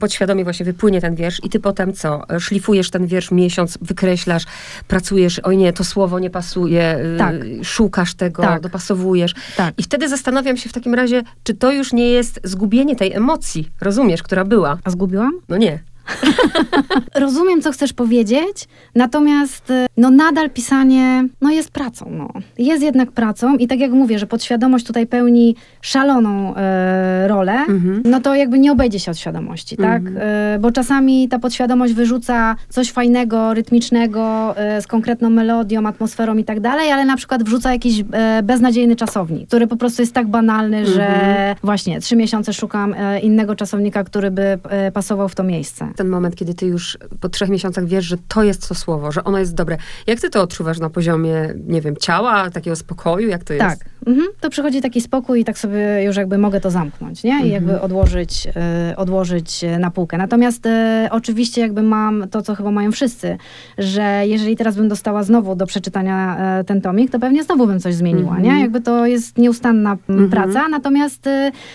podświadomie 0.00 0.44
właśnie 0.44 0.66
wypłynie 0.66 1.00
ten 1.00 1.14
wiersz 1.14 1.40
i 1.44 1.50
ty 1.50 1.60
potem 1.60 1.92
co? 1.92 2.22
Szlifujesz 2.38 2.90
ten 2.90 3.06
wiersz 3.06 3.30
miesiąc, 3.30 3.78
wykreślasz, 3.82 4.44
pracujesz, 4.88 5.38
oj 5.38 5.56
nie, 5.56 5.72
to 5.72 5.84
słowo 5.84 6.18
nie 6.18 6.30
pasuje, 6.30 6.98
y, 7.14 7.18
Tak. 7.18 7.34
szukasz 7.62 8.14
tego, 8.14 8.42
Tak. 8.42 8.62
dopasowujesz. 8.62 9.34
Tak. 9.56 9.74
I 9.78 9.82
wtedy 9.82 10.08
zastanawiam 10.08 10.56
się 10.56 10.68
w 10.68 10.72
takim 10.72 10.94
razie, 10.94 11.22
czy 11.44 11.54
to 11.54 11.72
już 11.72 11.92
nie 11.92 12.10
jest 12.10 12.40
zgubienie 12.44 12.96
tej 12.96 13.12
emocji, 13.12 13.68
rozumiesz, 13.80 14.22
która 14.22 14.44
była? 14.44 14.78
A 14.84 14.90
zgubiłam? 14.90 15.32
No 15.48 15.56
nie. 15.56 15.78
Rozumiem, 17.14 17.62
co 17.62 17.72
chcesz 17.72 17.92
powiedzieć, 17.92 18.68
natomiast 18.94 19.70
y, 19.70 19.86
no 19.96 20.10
nadal 20.10 20.50
pisanie 20.50 21.24
no 21.40 21.50
jest 21.50 21.70
pracą. 21.70 22.10
No. 22.10 22.28
Jest 22.58 22.82
jednak 22.82 23.12
pracą 23.12 23.56
i 23.56 23.66
tak 23.68 23.80
jak 23.80 23.92
mówię, 23.92 24.18
że 24.18 24.26
podświadomość 24.26 24.86
tutaj 24.86 25.06
pełni 25.06 25.56
szaloną 25.82 26.54
e, 26.56 27.28
rolę, 27.28 27.52
Mhm. 27.52 28.02
no 28.04 28.20
to 28.20 28.34
jakby 28.34 28.58
nie 28.58 28.72
obejdzie 28.72 29.00
się 29.00 29.10
od 29.10 29.18
świadomości, 29.18 29.76
tak? 29.76 29.96
Mhm. 30.06 30.16
E, 30.20 30.58
bo 30.58 30.72
czasami 30.72 31.28
ta 31.28 31.38
podświadomość 31.38 31.94
wyrzuca 31.94 32.56
coś 32.68 32.92
fajnego, 32.92 33.54
rytmicznego, 33.54 34.54
e, 34.56 34.82
z 34.82 34.86
konkretną 34.86 35.30
melodią, 35.30 35.86
atmosferą 35.86 36.36
i 36.36 36.44
tak 36.44 36.60
dalej, 36.60 36.92
ale 36.92 37.04
na 37.04 37.16
przykład 37.16 37.42
wrzuca 37.42 37.72
jakiś 37.72 38.02
beznadziejny 38.42 38.96
czasownik, 38.96 39.48
który 39.48 39.66
po 39.66 39.76
prostu 39.76 40.02
jest 40.02 40.14
tak 40.14 40.28
banalny, 40.28 40.86
że 40.86 41.06
Mhm. 41.08 41.56
właśnie 41.62 42.00
trzy 42.00 42.16
miesiące 42.16 42.52
szukam 42.52 42.94
innego 43.22 43.54
czasownika, 43.54 44.04
który 44.04 44.30
by 44.30 44.58
pasował 44.92 45.28
w 45.28 45.34
to 45.34 45.42
miejsce. 45.42 45.88
Ten 46.00 46.08
moment, 46.08 46.36
kiedy 46.36 46.54
ty 46.54 46.66
już 46.66 46.98
po 47.20 47.28
trzech 47.28 47.48
miesiącach 47.48 47.86
wiesz, 47.86 48.04
że 48.04 48.16
to 48.28 48.42
jest 48.42 48.68
to 48.68 48.74
słowo, 48.74 49.12
że 49.12 49.24
ono 49.24 49.38
jest 49.38 49.54
dobre. 49.54 49.76
Jak 50.06 50.20
ty 50.20 50.30
to 50.30 50.42
odczuwasz 50.42 50.78
na 50.78 50.90
poziomie, 50.90 51.54
nie 51.66 51.80
wiem, 51.80 51.96
ciała, 51.96 52.50
takiego 52.50 52.76
spokoju? 52.76 53.28
Jak 53.28 53.44
to 53.44 53.52
jest? 53.52 53.66
Tak. 53.66 53.78
Mhm. 54.06 54.26
To 54.40 54.50
przychodzi 54.50 54.80
taki 54.80 55.00
spokój 55.00 55.40
i 55.40 55.44
tak 55.44 55.58
sobie 55.58 56.04
już 56.04 56.16
jakby 56.16 56.38
mogę 56.38 56.60
to 56.60 56.70
zamknąć, 56.70 57.24
nie? 57.24 57.30
I 57.30 57.34
Mhm. 57.34 57.52
jakby 57.52 57.80
odłożyć, 57.80 58.48
e, 58.56 58.94
odłożyć 58.96 59.64
e, 59.64 59.78
na 59.78 59.90
półkę. 59.90 60.18
Natomiast 60.18 60.66
e, 60.66 61.08
oczywiście 61.12 61.60
jakby 61.60 61.82
mam 61.82 62.28
to, 62.30 62.42
co 62.42 62.54
chyba 62.54 62.70
mają 62.70 62.92
wszyscy, 62.92 63.36
że 63.78 64.22
jeżeli 64.26 64.56
teraz 64.56 64.76
bym 64.76 64.88
dostała 64.88 65.22
znowu 65.22 65.54
do 65.56 65.66
przeczytania 65.66 66.36
e, 66.58 66.64
ten 66.64 66.80
tomik, 66.80 67.10
to 67.10 67.18
pewnie 67.18 67.44
znowu 67.44 67.66
bym 67.66 67.80
coś 67.80 67.94
zmieniła, 67.94 68.36
Mhm. 68.36 68.42
nie? 68.42 68.60
Jakby 68.60 68.80
to 68.80 69.06
jest 69.06 69.38
nieustanna 69.38 69.96
Mhm. 70.08 70.30
praca, 70.30 70.68
natomiast 70.68 71.28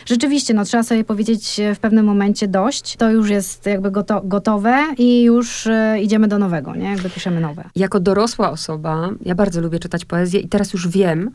rzeczywiście, 0.05 0.53
no 0.53 0.63
trzeba 0.65 0.84
sobie 0.84 1.03
powiedzieć 1.03 1.62
w 1.75 1.79
pewnym 1.79 2.05
momencie 2.05 2.48
dość, 2.48 2.96
to 2.96 3.12
już 3.12 3.29
jest 3.29 3.65
jakby 3.65 3.91
goto 4.24 4.56
gotowe 4.56 4.86
i 4.98 5.24
już 5.24 5.68
e, 5.68 6.02
idziemy 6.02 6.28
do 6.28 6.40
nowego, 6.40 6.76
nie? 6.76 6.90
Jakby 6.90 7.10
piszemy 7.10 7.42
nowe. 7.42 7.64
Jako 7.76 8.00
dorosła 8.00 8.52
osoba, 8.52 9.10
ja 9.22 9.36
bardzo 9.36 9.62
lubię 9.62 9.80
czytać 9.80 10.06
poezję 10.06 10.40
i 10.40 10.50
teraz 10.50 10.74
już 10.74 10.88
wiem, 10.88 11.32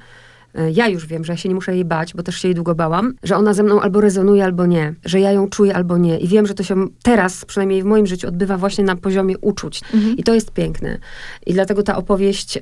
ja 0.74 0.88
już 0.88 1.06
wiem, 1.06 1.24
że 1.24 1.32
ja 1.32 1.36
się 1.36 1.48
nie 1.48 1.54
muszę 1.54 1.74
jej 1.74 1.84
bać, 1.84 2.14
bo 2.14 2.22
też 2.22 2.36
się 2.36 2.48
jej 2.48 2.54
długo 2.54 2.74
bałam, 2.74 3.14
że 3.22 3.36
ona 3.36 3.54
ze 3.54 3.62
mną 3.62 3.80
albo 3.80 4.00
rezonuje, 4.00 4.44
albo 4.44 4.66
nie, 4.66 4.94
że 5.04 5.20
ja 5.20 5.32
ją 5.32 5.48
czuję, 5.48 5.74
albo 5.74 5.98
nie. 5.98 6.18
I 6.18 6.28
wiem, 6.28 6.46
że 6.46 6.54
to 6.54 6.62
się 6.62 6.86
teraz, 7.02 7.44
przynajmniej 7.44 7.82
w 7.82 7.86
moim 7.86 8.06
życiu, 8.06 8.28
odbywa 8.28 8.56
właśnie 8.56 8.84
na 8.84 8.96
poziomie 8.96 9.38
uczuć. 9.38 9.80
Mhm. 9.94 10.16
I 10.16 10.22
to 10.22 10.34
jest 10.34 10.52
piękne. 10.52 10.98
I 11.46 11.52
dlatego 11.52 11.82
ta 11.82 11.96
opowieść, 11.96 12.56
y, 12.56 12.60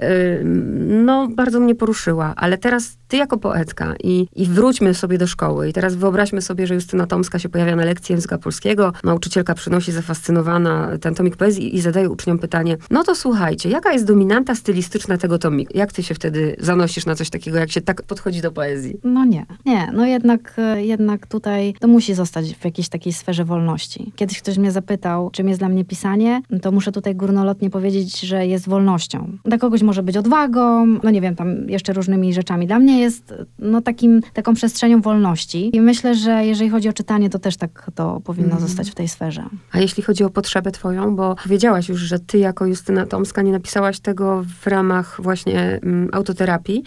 no, 0.89 1.29
bardzo 1.29 1.61
mnie 1.61 1.75
poruszyła. 1.75 2.35
Ale 2.37 2.59
teraz 2.59 2.97
ty 3.09 3.17
jako 3.17 3.39
poetka 3.39 3.95
i, 4.05 4.27
i 4.37 4.47
wróćmy 4.47 4.95
sobie 4.95 5.19
do 5.19 5.27
szkoły. 5.27 5.69
I 5.69 5.73
teraz 5.73 5.95
wyobraźmy 5.95 6.43
sobie, 6.43 6.67
że 6.67 6.75
Justyna 6.75 7.07
Tomska 7.07 7.39
się 7.39 7.49
pojawia 7.49 7.77
na 7.77 7.85
lekcji 7.85 8.13
języka 8.13 8.39
polskiego. 8.39 8.93
Nauczycielka 9.05 9.55
przynosi 9.55 9.93
zafascynowana 9.93 10.99
ten 11.01 11.15
tomik 11.15 11.37
poezji 11.37 11.77
i 11.77 11.81
zadaje 11.81 12.11
uczniom 12.11 12.39
pytanie, 12.39 12.77
no 12.91 13.05
to 13.05 13.15
słuchajcie, 13.15 13.69
jaka 13.69 13.93
jest 13.93 14.05
dominanta 14.05 14.55
stylistyczna 14.55 15.19
tego 15.19 15.39
tomiku? 15.39 15.73
Jak 15.77 15.93
ty 15.93 16.03
się 16.03 16.15
wtedy 16.15 16.57
zanosisz 16.59 17.07
na 17.07 17.15
coś 17.15 17.31
takiego, 17.31 17.59
jak 17.59 17.71
się 17.71 17.78
tak 17.81 18.03
podchodzi 18.03 18.41
do 18.41 18.53
poezji? 18.53 18.97
No 19.05 19.25
nie, 19.25 19.47
nie, 19.67 19.91
no 19.93 20.07
jednak, 20.07 20.55
e, 20.59 20.85
jednak 20.85 21.27
tutaj 21.27 21.75
to 21.81 21.89
musi 21.89 22.15
zostać 22.15 22.55
w 22.55 22.65
jakiejś 22.65 22.89
takiej 22.89 23.13
sferze 23.13 23.45
wolności. 23.45 24.13
Kiedyś 24.17 24.43
ktoś 24.43 24.59
mnie 24.59 24.73
zapytał, 24.73 25.31
czym 25.31 25.49
jest 25.49 25.61
dla 25.61 25.69
mnie 25.69 25.85
pisanie, 25.85 26.41
to 26.63 26.73
muszę 26.73 26.93
tutaj 26.93 27.15
górnolotnie 27.15 27.71
powiedzieć, 27.71 28.21
że 28.21 28.47
jest 28.47 28.69
wolnością. 28.69 29.39
Dla 29.45 29.59
kogoś 29.59 29.83
może 29.83 30.03
być 30.03 30.17
odwagą, 30.17 30.87
no 30.87 31.11
nie 31.11 31.21
wiem, 31.21 31.37
tam 31.37 31.69
jeszcze 31.69 31.93
różnymi 31.93 32.35
rzeczami. 32.35 32.67
Dla 32.67 32.79
mnie 32.79 33.01
jest 33.01 33.35
no 33.59 33.83
takim, 33.83 34.21
taką 34.33 34.55
przestrzenią 34.55 35.01
wolności 35.01 35.77
i 35.77 35.81
myślę, 35.81 36.15
że 36.15 36.45
jeżeli 36.47 36.71
chodzi 36.71 36.89
o 36.89 36.93
czytanie, 36.93 37.31
to 37.31 37.39
też 37.39 37.57
tak 37.57 37.91
to 37.95 38.21
powinno 38.25 38.49
Mhm. 38.49 38.69
zostać 38.69 38.91
w 38.91 38.95
tej 38.95 39.09
sferze. 39.09 39.45
A 39.73 39.79
jeśli 39.79 40.03
chodzi 40.03 40.25
o 40.25 40.31
potrzebę 40.31 40.71
twoją, 40.71 41.17
bo 41.17 41.37
powiedziałaś 41.43 41.89
już, 41.89 42.01
że 42.01 42.19
ty 42.19 42.39
jako 42.39 42.67
Justyna 42.67 43.07
Tomska 43.07 43.43
nie 43.43 43.53
napisałaś 43.53 44.01
tego 44.01 44.45
w 44.63 44.67
ramach 44.67 45.21
właśnie 45.23 45.61
mm, 45.83 46.09
autoterapii, 46.13 46.83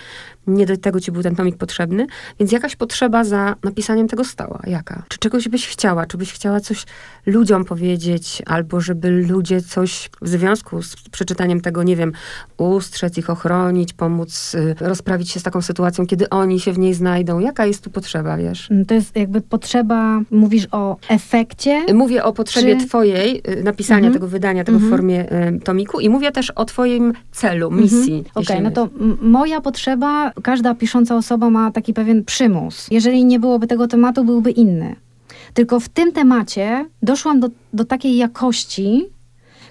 nie 0.47 0.65
do 0.65 0.77
tego 0.77 0.99
ci 0.99 1.11
był 1.11 1.23
ten 1.23 1.35
tomik 1.35 1.57
potrzebny, 1.57 2.07
więc 2.39 2.51
jakaś 2.51 2.75
potrzeba 2.75 3.23
za 3.23 3.55
napisaniem 3.63 4.07
tego 4.07 4.23
stała. 4.23 4.59
Jaka? 4.67 5.03
Czy 5.07 5.17
czegoś 5.17 5.47
byś 5.47 5.67
chciała? 5.67 6.05
Czy 6.05 6.17
byś 6.17 6.33
chciała 6.33 6.59
coś 6.59 6.85
ludziom 7.25 7.65
powiedzieć, 7.65 8.41
albo 8.45 8.81
żeby 8.81 9.09
ludzie 9.09 9.61
coś 9.61 10.09
w 10.21 10.27
związku 10.27 10.81
z 10.81 10.95
przeczytaniem 11.11 11.61
tego, 11.61 11.83
nie 11.83 11.95
wiem, 11.95 12.11
ustrzec 12.57 13.17
ich, 13.17 13.29
ochronić, 13.29 13.93
pomóc 13.93 14.55
y, 14.55 14.75
rozprawić 14.79 15.29
się 15.29 15.39
z 15.39 15.43
taką 15.43 15.61
sytuacją, 15.61 16.07
kiedy 16.07 16.29
oni 16.29 16.59
się 16.59 16.73
w 16.73 16.79
niej 16.79 16.93
znajdą? 16.93 17.39
Jaka 17.39 17.65
jest 17.65 17.83
tu 17.83 17.89
potrzeba, 17.89 18.37
wiesz? 18.37 18.71
Mm, 18.71 18.85
To 18.85 18.93
jest 18.93 19.15
jakby 19.15 19.41
potrzeba, 19.41 20.21
mówisz 20.31 20.67
o 20.71 20.97
efekcie, 21.09 21.85
Mówię 21.93 22.23
o 22.23 22.33
potrzebie 22.33 22.77
Czy- 22.77 22.87
twojej 22.87 23.41
y, 23.59 23.63
napisania 23.63 23.97
Mhm. 24.07 24.13
tego 24.13 24.27
wydania, 24.27 24.63
tego 24.63 24.75
Mhm. 24.75 24.91
w 24.91 24.95
formie 24.95 25.31
y, 25.55 25.59
tomiku 25.59 25.99
i 25.99 26.09
mówię 26.09 26.31
też 26.31 26.49
o 26.51 26.65
twoim 26.65 27.13
celu, 27.31 27.71
misji. 27.71 28.13
Mhm. 28.17 28.25
Okej, 28.35 28.45
jeśli 28.49 28.63
no 28.63 28.71
to 28.71 28.89
moja 29.21 29.61
potrzeba, 29.61 30.30
każda 30.43 30.75
pisząca 30.75 31.15
osoba 31.15 31.49
ma 31.49 31.71
taki 31.71 31.93
pewien 31.93 32.23
przymus. 32.23 32.87
Jeżeli 32.91 33.25
nie 33.25 33.39
byłoby 33.39 33.67
tego 33.67 33.87
tematu, 33.87 34.23
byłby 34.23 34.51
inny. 34.51 34.95
Tylko 35.53 35.79
w 35.79 35.89
tym 35.89 36.11
temacie 36.11 36.85
doszłam 37.03 37.39
do, 37.39 37.49
do 37.73 37.85
takiej 37.85 38.17
jakości, 38.17 39.05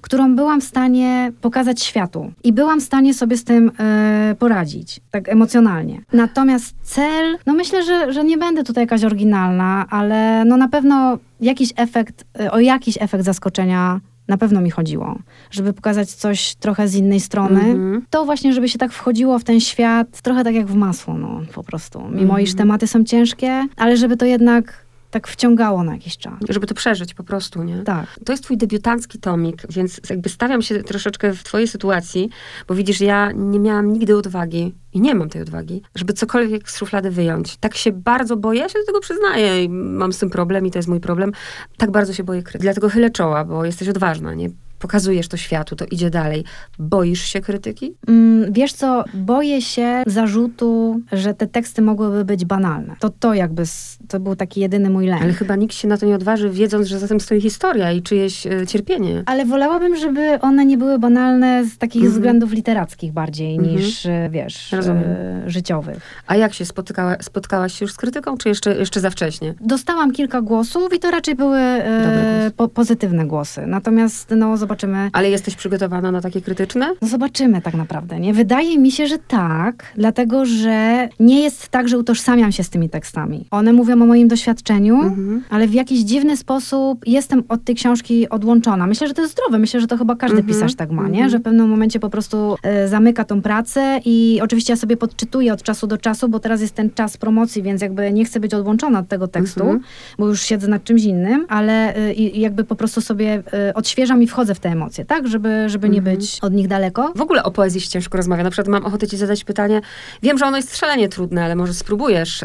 którą 0.01 0.37
byłam 0.37 0.61
w 0.61 0.65
stanie 0.65 1.33
pokazać 1.41 1.83
światu. 1.83 2.33
I 2.45 2.53
byłam 2.53 2.81
w 2.81 2.83
stanie 2.83 3.15
sobie 3.15 3.37
z 3.37 3.45
tym 3.45 3.73
e, 3.79 4.37
poradzić, 4.39 5.01
tak 5.11 5.29
emocjonalnie. 5.29 6.01
Natomiast 6.13 6.75
cel, 6.83 7.39
no 7.47 7.53
myślę, 7.53 7.83
że, 7.83 8.13
że 8.13 8.25
nie 8.25 8.39
będę 8.39 8.65
tutaj 8.65 8.83
jakaś 8.83 9.05
oryginalna, 9.05 9.87
ale 9.91 10.45
no 10.45 10.57
na 10.57 10.69
pewno 10.69 11.19
jakiś 11.41 11.73
efekt, 11.77 12.25
e, 12.41 12.51
o 12.51 12.61
jakiś 12.61 12.99
efekt 13.01 13.25
zaskoczenia 13.25 14.01
na 14.31 14.37
pewno 14.39 14.61
mi 14.61 14.71
chodziło. 14.71 15.19
Żeby 15.51 15.73
pokazać 15.73 16.11
coś 16.15 16.55
trochę 16.55 16.89
z 16.89 16.95
innej 16.95 17.21
strony. 17.21 17.61
Mhm. 17.61 18.03
To 18.11 18.25
właśnie, 18.25 18.53
żeby 18.53 18.69
się 18.69 18.79
tak 18.79 18.93
wchodziło 18.93 19.39
w 19.39 19.45
ten 19.45 19.61
świat, 19.61 20.21
trochę 20.23 20.45
tak 20.45 20.55
jak 20.55 20.67
w 20.67 20.75
masło, 20.75 21.15
no 21.15 21.41
po 21.55 21.63
prostu. 21.63 22.03
Mimo 22.11 22.39
iż 22.39 22.51
Mhm. 22.51 22.59
tematy 22.59 22.87
są 22.87 23.05
ciężkie, 23.05 23.67
ale 23.77 23.97
żeby 23.97 24.17
to 24.17 24.25
jednak 24.27 24.90
tak 25.11 25.29
wciągało 25.29 25.85
na 25.85 25.93
jakiś 25.93 26.17
czas. 26.17 26.35
Żeby 26.49 26.67
to 26.67 26.75
przeżyć 26.75 27.15
po 27.15 27.25
prostu, 27.25 27.63
nie? 27.63 27.83
Tak. 27.83 28.07
To 28.25 28.33
jest 28.33 28.45
twój 28.45 28.57
debiutancki 28.57 29.19
tomik, 29.19 29.63
więc 29.71 30.01
jakby 30.11 30.29
stawiam 30.29 30.63
się 30.63 30.83
troszeczkę 30.83 31.33
w 31.33 31.43
twojej 31.43 31.69
sytuacji, 31.69 32.31
bo 32.69 32.75
widzisz, 32.75 33.01
ja 33.01 33.33
nie 33.33 33.61
miałam 33.61 33.93
nigdy 33.93 34.17
odwagi 34.17 34.75
i 34.93 35.01
nie 35.01 35.15
mam 35.15 35.29
tej 35.29 35.43
odwagi, 35.43 35.83
żeby 35.95 36.13
cokolwiek 36.13 36.71
z 36.71 36.77
szuflady 36.77 37.11
wyjąć. 37.11 37.57
Tak 37.57 37.77
się 37.77 37.93
bardzo 37.93 38.37
boję, 38.37 38.61
ja 38.61 38.69
się 38.69 38.79
do 38.79 38.87
tego 38.87 39.01
przyznaję 39.01 39.65
i 39.65 39.69
mam 39.69 40.13
z 40.13 40.19
tym 40.19 40.31
problem 40.31 40.67
i 40.67 40.71
to 40.71 40.79
jest 40.79 40.89
mój 40.89 41.01
problem. 41.01 41.33
Tak 41.77 41.91
bardzo 41.91 42.13
się 42.13 42.25
boję 42.25 42.43
krytyki. 42.43 42.63
Dlatego 42.63 42.89
chylę 42.89 43.11
czoła, 43.11 43.45
bo 43.45 43.65
jesteś 43.65 43.89
odważna, 43.89 44.35
nie? 44.35 44.51
Pokazujesz 44.81 45.29
to 45.29 45.37
światu, 45.37 45.77
to 45.77 45.85
idzie 45.91 46.11
dalej. 46.11 46.45
Boisz 46.79 47.23
się 47.23 47.41
krytyki? 47.41 47.95
Mm, 48.09 48.53
Wiesz 48.53 48.73
co, 48.73 49.05
boję 49.15 49.63
się 49.63 50.03
zarzutu, 50.07 51.01
że 51.13 51.35
te 51.35 51.47
teksty 51.47 51.83
mogłyby 51.83 52.25
być 52.25 52.45
banalne. 52.45 52.97
To 53.01 53.11
to 53.11 53.35
jakby, 53.35 53.63
to 54.09 54.21
był 54.21 54.37
taki 54.37 54.61
jedyny 54.61 54.91
mój 54.91 55.07
lęk. 55.07 55.23
Ale 55.23 55.33
chyba 55.33 55.57
nikt 55.57 55.75
się 55.75 55.89
na 55.89 55.97
to 55.97 56.07
nie 56.07 56.15
odważy, 56.15 56.51
wiedząc, 56.51 56.87
że 56.87 56.99
za 56.99 57.09
tym 57.09 57.21
stoi 57.21 57.41
historia 57.41 57.93
i 57.93 58.03
czyjeś 58.03 58.47
e, 58.47 58.67
cierpienie. 58.67 59.23
Ale 59.27 59.45
wolałabym, 59.45 59.97
żeby 59.97 60.39
one 60.41 60.65
nie 60.67 60.79
były 60.79 60.99
banalne 60.99 61.65
z 61.65 61.79
takich 61.79 62.03
Mhm. 62.03 62.13
względów 62.15 62.53
literackich 62.53 63.13
bardziej 63.13 63.57
Mhm. 63.57 63.77
niż, 63.77 64.07
e, 64.07 64.29
wiesz, 64.33 64.75
e, 64.75 65.43
życiowych. 65.47 66.01
A 66.27 66.37
jak 66.37 66.55
się 66.55 66.65
spotykała, 66.65 67.17
spotkałaś 67.23 67.75
się 67.75 67.85
już 67.85 67.93
z 67.93 67.97
krytyką, 67.97 68.37
czy 68.37 68.49
jeszcze, 68.49 68.77
jeszcze 68.79 69.01
za 69.01 69.11
wcześnie? 69.11 69.55
Dostałam 69.61 70.13
kilka 70.13 70.43
głosów 70.43 70.95
i 70.95 70.99
to 70.99 71.11
raczej 71.11 71.35
były 71.35 71.59
e, 71.59 72.03
głosy. 72.03 72.57
po, 72.57 72.69
pozytywne 72.69 73.27
głosy. 73.27 73.67
Natomiast 73.67 74.35
no, 74.37 74.57
zobaczymy. 74.75 75.11
Ale 75.13 75.31
jesteś 75.31 75.57
przygotowana 75.57 76.11
na 76.13 76.21
takie 76.21 76.41
krytyczne? 76.41 76.91
No 77.03 77.09
zobaczymy 77.09 77.63
tak 77.63 77.75
naprawdę, 77.75 78.21
nie? 78.21 78.35
Wydaje 78.35 78.79
mi 78.79 78.93
się, 78.93 79.07
że 79.07 79.19
tak, 79.19 79.93
dlatego, 79.97 80.45
że 80.45 81.09
nie 81.21 81.41
jest 81.41 81.69
tak, 81.69 81.89
że 81.89 81.99
utożsamiam 81.99 82.53
się 82.53 82.65
z 82.65 82.71
tymi 82.71 82.89
tekstami. 82.89 83.47
One 83.51 83.73
mówią 83.73 83.93
o 84.03 84.07
moim 84.07 84.29
doświadczeniu, 84.29 84.95
Mhm. 85.03 85.43
ale 85.51 85.67
w 85.69 85.75
jakiś 85.75 86.01
dziwny 86.01 86.37
sposób 86.37 87.07
jestem 87.07 87.43
od 87.49 87.65
tej 87.65 87.75
książki 87.75 88.29
odłączona. 88.29 88.87
Myślę, 88.87 89.09
że 89.09 89.15
to 89.15 89.23
jest 89.23 89.33
zdrowe. 89.35 89.59
Myślę, 89.59 89.81
że 89.81 89.87
to 89.87 89.97
chyba 89.97 90.17
każdy 90.17 90.37
Mhm. 90.39 90.55
pisarz 90.55 90.75
tak 90.75 90.91
ma, 90.91 91.03
nie? 91.03 91.09
Mhm. 91.09 91.31
Że 91.31 91.39
w 91.39 91.43
pewnym 91.43 91.69
momencie 91.69 92.01
po 92.01 92.11
prostu 92.11 92.57
e, 92.63 92.89
zamyka 92.89 93.25
tą 93.25 93.43
pracę 93.43 94.01
i 94.05 94.41
oczywiście 94.43 94.73
ja 94.73 94.77
sobie 94.77 94.97
podczytuję 94.97 95.53
od 95.53 95.63
czasu 95.63 95.87
do 95.87 95.99
czasu, 95.99 96.29
bo 96.29 96.39
teraz 96.41 96.61
jest 96.61 96.75
ten 96.75 96.91
czas 96.91 97.17
promocji, 97.17 97.63
więc 97.63 97.83
jakby 97.83 98.13
nie 98.13 98.25
chcę 98.25 98.41
być 98.41 98.55
odłączona 98.55 98.99
od 98.99 99.09
tego 99.09 99.29
tekstu, 99.29 99.61
Mhm. 99.61 99.81
bo 100.19 100.29
już 100.29 100.43
siedzę 100.43 100.69
nad 100.69 100.85
czymś 100.85 101.05
innym, 101.05 101.47
ale 101.49 101.95
i 102.17 102.41
jakby 102.41 102.65
po 102.65 102.77
prostu 102.77 103.01
sobie 103.01 103.43
e, 103.53 103.75
odświeżam 103.75 104.23
i 104.23 104.27
wchodzę 104.27 104.55
w 104.55 104.60
te 104.61 104.69
emocje, 104.69 105.05
tak? 105.05 105.29
Żeby, 105.29 105.65
żeby 105.69 105.89
nie 105.89 105.99
Mhm. 105.99 106.17
być 106.17 106.39
od 106.43 106.53
nich 106.53 106.69
daleko. 106.69 107.13
W 107.17 107.21
ogóle 107.21 107.43
o 107.43 107.51
poezji 107.51 107.81
się 107.81 107.89
ciężko 107.89 108.17
rozmawia. 108.17 108.43
Na 108.45 108.51
przykład 108.51 108.69
mam 108.69 108.87
ochotę 108.87 109.07
ci 109.07 109.17
zadać 109.17 109.45
pytanie. 109.45 109.81
Wiem, 110.23 110.39
że 110.39 110.47
ono 110.47 110.57
jest 110.57 110.77
szalenie 110.77 111.09
trudne, 111.09 111.45
ale 111.45 111.57
może 111.57 111.75
spróbujesz. 111.75 112.45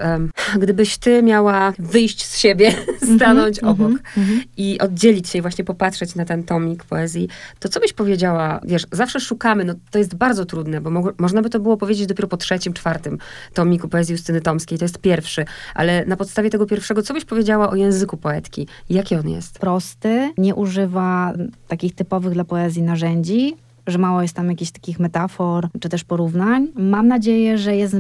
Gdybyś 0.60 0.98
ty 0.98 1.24
miała 1.24 1.74
wyjść 1.80 2.26
z 2.26 2.38
siebie, 2.38 2.72
stanąć 3.16 3.60
Mhm, 3.64 3.74
obok 3.74 4.02
mhm. 4.18 4.42
i 4.58 4.80
oddzielić 4.80 5.30
się 5.30 5.38
i 5.40 5.42
właśnie 5.42 5.64
popatrzeć 5.66 6.16
na 6.16 6.26
ten 6.26 6.44
tomik 6.44 6.84
poezji, 6.84 7.30
to 7.60 7.70
co 7.70 7.80
byś 7.80 7.94
powiedziała? 7.94 8.60
Wiesz, 8.64 8.88
zawsze 8.92 9.20
szukamy, 9.20 9.64
no 9.66 9.74
to 9.92 9.98
jest 10.00 10.16
bardzo 10.16 10.46
trudne, 10.46 10.82
bo 10.82 10.90
mo- 10.90 11.12
można 11.18 11.42
by 11.42 11.50
to 11.50 11.60
było 11.60 11.78
powiedzieć 11.78 12.08
dopiero 12.08 12.28
po 12.28 12.38
trzecim, 12.38 12.74
czwartym 12.74 13.18
tomiku 13.54 13.88
poezji 13.88 14.14
Justyny 14.14 14.42
Tomskiej. 14.42 14.78
To 14.78 14.86
jest 14.86 14.98
pierwszy. 14.98 15.46
Ale 15.76 16.06
na 16.06 16.18
podstawie 16.18 16.50
tego 16.50 16.66
pierwszego, 16.66 17.02
co 17.02 17.14
byś 17.14 17.26
powiedziała 17.26 17.70
o 17.70 17.76
języku 17.76 18.18
poetki? 18.18 18.68
Jaki 18.90 19.16
on 19.16 19.30
jest? 19.30 19.60
prosty, 19.60 20.34
nie 20.38 20.56
używa 20.56 21.34
takich 21.68 21.96
typowych 22.06 22.34
dla 22.34 22.44
poezji 22.44 22.82
narzędzi, 22.82 23.56
że 23.88 23.98
mało 23.98 24.22
jest 24.22 24.34
tam 24.36 24.50
jakichś 24.50 24.72
takich 24.72 25.00
metafor 25.00 25.68
czy 25.80 25.90
też 25.90 26.04
porównań. 26.04 26.68
Mam 26.76 27.08
nadzieję, 27.08 27.58
że, 27.58 27.76
jest, 27.76 27.96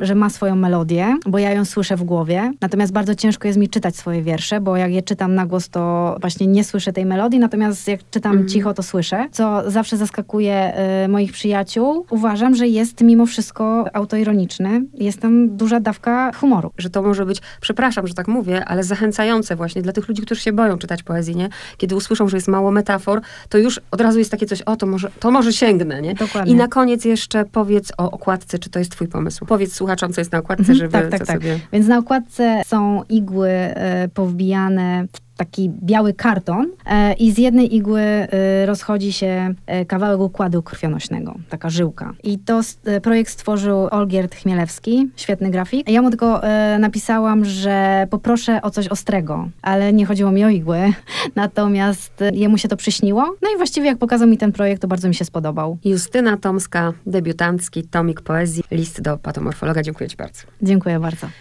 że 0.00 0.14
ma 0.14 0.30
swoją 0.30 0.56
melodię, 0.56 1.16
bo 1.26 1.38
ja 1.38 1.50
ją 1.52 1.64
słyszę 1.64 1.96
w 1.96 2.02
głowie. 2.04 2.52
Natomiast 2.60 2.92
bardzo 2.92 3.14
ciężko 3.14 3.48
jest 3.48 3.58
mi 3.58 3.68
czytać 3.68 3.96
swoje 3.96 4.22
wiersze, 4.22 4.60
bo 4.60 4.76
jak 4.76 4.92
je 4.92 5.02
czytam 5.02 5.34
na 5.34 5.46
głos, 5.46 5.68
to 5.68 6.16
właśnie 6.20 6.46
nie 6.46 6.64
słyszę 6.64 6.92
tej 6.92 7.06
melodii, 7.06 7.38
natomiast 7.38 7.88
jak 7.88 8.00
czytam 8.10 8.32
Mhm. 8.32 8.48
cicho, 8.48 8.74
to 8.74 8.82
słyszę, 8.82 9.28
co 9.32 9.70
zawsze 9.70 9.96
zaskakuje 9.96 10.72
y, 11.04 11.08
moich 11.08 11.32
przyjaciół. 11.32 12.06
Uważam, 12.10 12.54
że 12.54 12.68
jest 12.68 13.00
mimo 13.00 13.26
wszystko 13.26 13.84
autoironiczny. 13.92 14.82
Jest 14.94 15.20
tam 15.20 15.56
duża 15.56 15.80
dawka 15.80 16.32
humoru. 16.32 16.70
że 16.78 16.90
to 16.90 17.02
może 17.02 17.26
być, 17.26 17.40
przepraszam, 17.60 18.06
że 18.06 18.14
tak 18.14 18.28
mówię, 18.28 18.64
ale 18.64 18.84
zachęcające 18.84 19.56
właśnie 19.56 19.82
dla 19.82 19.92
tych 19.92 20.08
ludzi, 20.08 20.22
którzy 20.22 20.40
się 20.40 20.52
boją 20.52 20.78
czytać 20.78 21.02
poezji, 21.02 21.36
nie? 21.36 21.48
Kiedy 21.76 21.96
usłyszą, 21.96 22.28
że 22.28 22.36
jest 22.36 22.48
mało 22.48 22.70
metafor, 22.70 23.20
to 23.48 23.58
już 23.58 23.80
od 23.90 24.00
razu 24.00 24.18
jest 24.18 24.30
takie 24.30 24.46
coś, 24.46 24.62
o, 24.62 24.76
to 24.76 24.86
może, 24.86 25.09
to 25.18 25.30
może 25.30 25.52
sięgnę, 25.52 26.02
nie? 26.02 26.14
Dokładnie. 26.14 26.52
I 26.52 26.56
na 26.56 26.68
koniec 26.68 27.04
jeszcze 27.04 27.44
powiedz 27.44 27.92
o 27.98 28.10
okładce, 28.10 28.58
czy 28.58 28.70
to 28.70 28.78
jest 28.78 28.90
twój 28.92 29.08
pomysł. 29.08 29.46
Powiedz 29.46 29.74
słuchaczom, 29.74 30.12
co 30.12 30.20
jest 30.20 30.32
na 30.32 30.38
okładce, 30.38 30.60
Mhm, 30.60 30.78
żeby 30.78 30.92
tak, 30.92 31.10
tak, 31.10 31.26
tak. 31.26 31.36
sobie... 31.36 31.60
Więc 31.72 31.86
na 31.86 31.98
okładce 31.98 32.62
są 32.66 33.02
igły 33.08 33.48
e, 33.48 34.08
powbijane 34.14 35.06
w 35.12 35.29
taki 35.40 35.70
biały 35.70 36.14
karton 36.14 36.66
e, 36.86 37.12
i 37.12 37.32
z 37.32 37.38
jednej 37.38 37.76
igły 37.76 38.00
e, 38.00 38.66
rozchodzi 38.66 39.12
się 39.12 39.54
e, 39.66 39.84
kawałek 39.84 40.20
układu 40.20 40.62
krwionośnego, 40.62 41.34
taka 41.48 41.70
żyłka. 41.70 42.12
I 42.22 42.38
to 42.38 42.60
projekt 43.02 43.30
stworzył 43.30 43.88
Olgierd 43.90 44.34
Chmielewski, 44.34 45.08
świetny 45.16 45.50
grafik. 45.50 45.90
Ja 45.90 46.02
mu 46.02 46.10
tylko 46.10 46.40
napisałam, 46.78 47.44
że 47.44 48.06
poproszę 48.10 48.62
o 48.62 48.70
coś 48.70 48.88
ostrego, 48.88 49.48
ale 49.62 49.92
nie 49.92 50.06
chodziło 50.06 50.30
mi 50.30 50.44
o 50.44 50.48
igły, 50.48 50.78
natomiast 51.34 52.24
jemu 52.32 52.58
się 52.58 52.68
to 52.68 52.76
przyśniło. 52.76 53.22
No 53.42 53.48
i 53.54 53.56
właściwie 53.56 53.86
jak 53.86 53.98
pokazał 53.98 54.28
mi 54.28 54.38
ten 54.38 54.52
projekt, 54.52 54.82
to 54.82 54.88
bardzo 54.88 55.08
mi 55.08 55.14
się 55.14 55.24
spodobał. 55.24 55.78
Justyna 55.84 56.36
Tomska, 56.36 56.92
debiutancki 57.06 57.82
tomik 57.82 58.20
poezji, 58.20 58.62
list 58.70 59.00
do 59.00 59.18
patomorfologa. 59.18 59.82
Dziękuję 59.82 60.10
ci 60.10 60.16
bardzo. 60.16 60.42
Dziękuję 60.62 61.00
bardzo. 61.00 61.26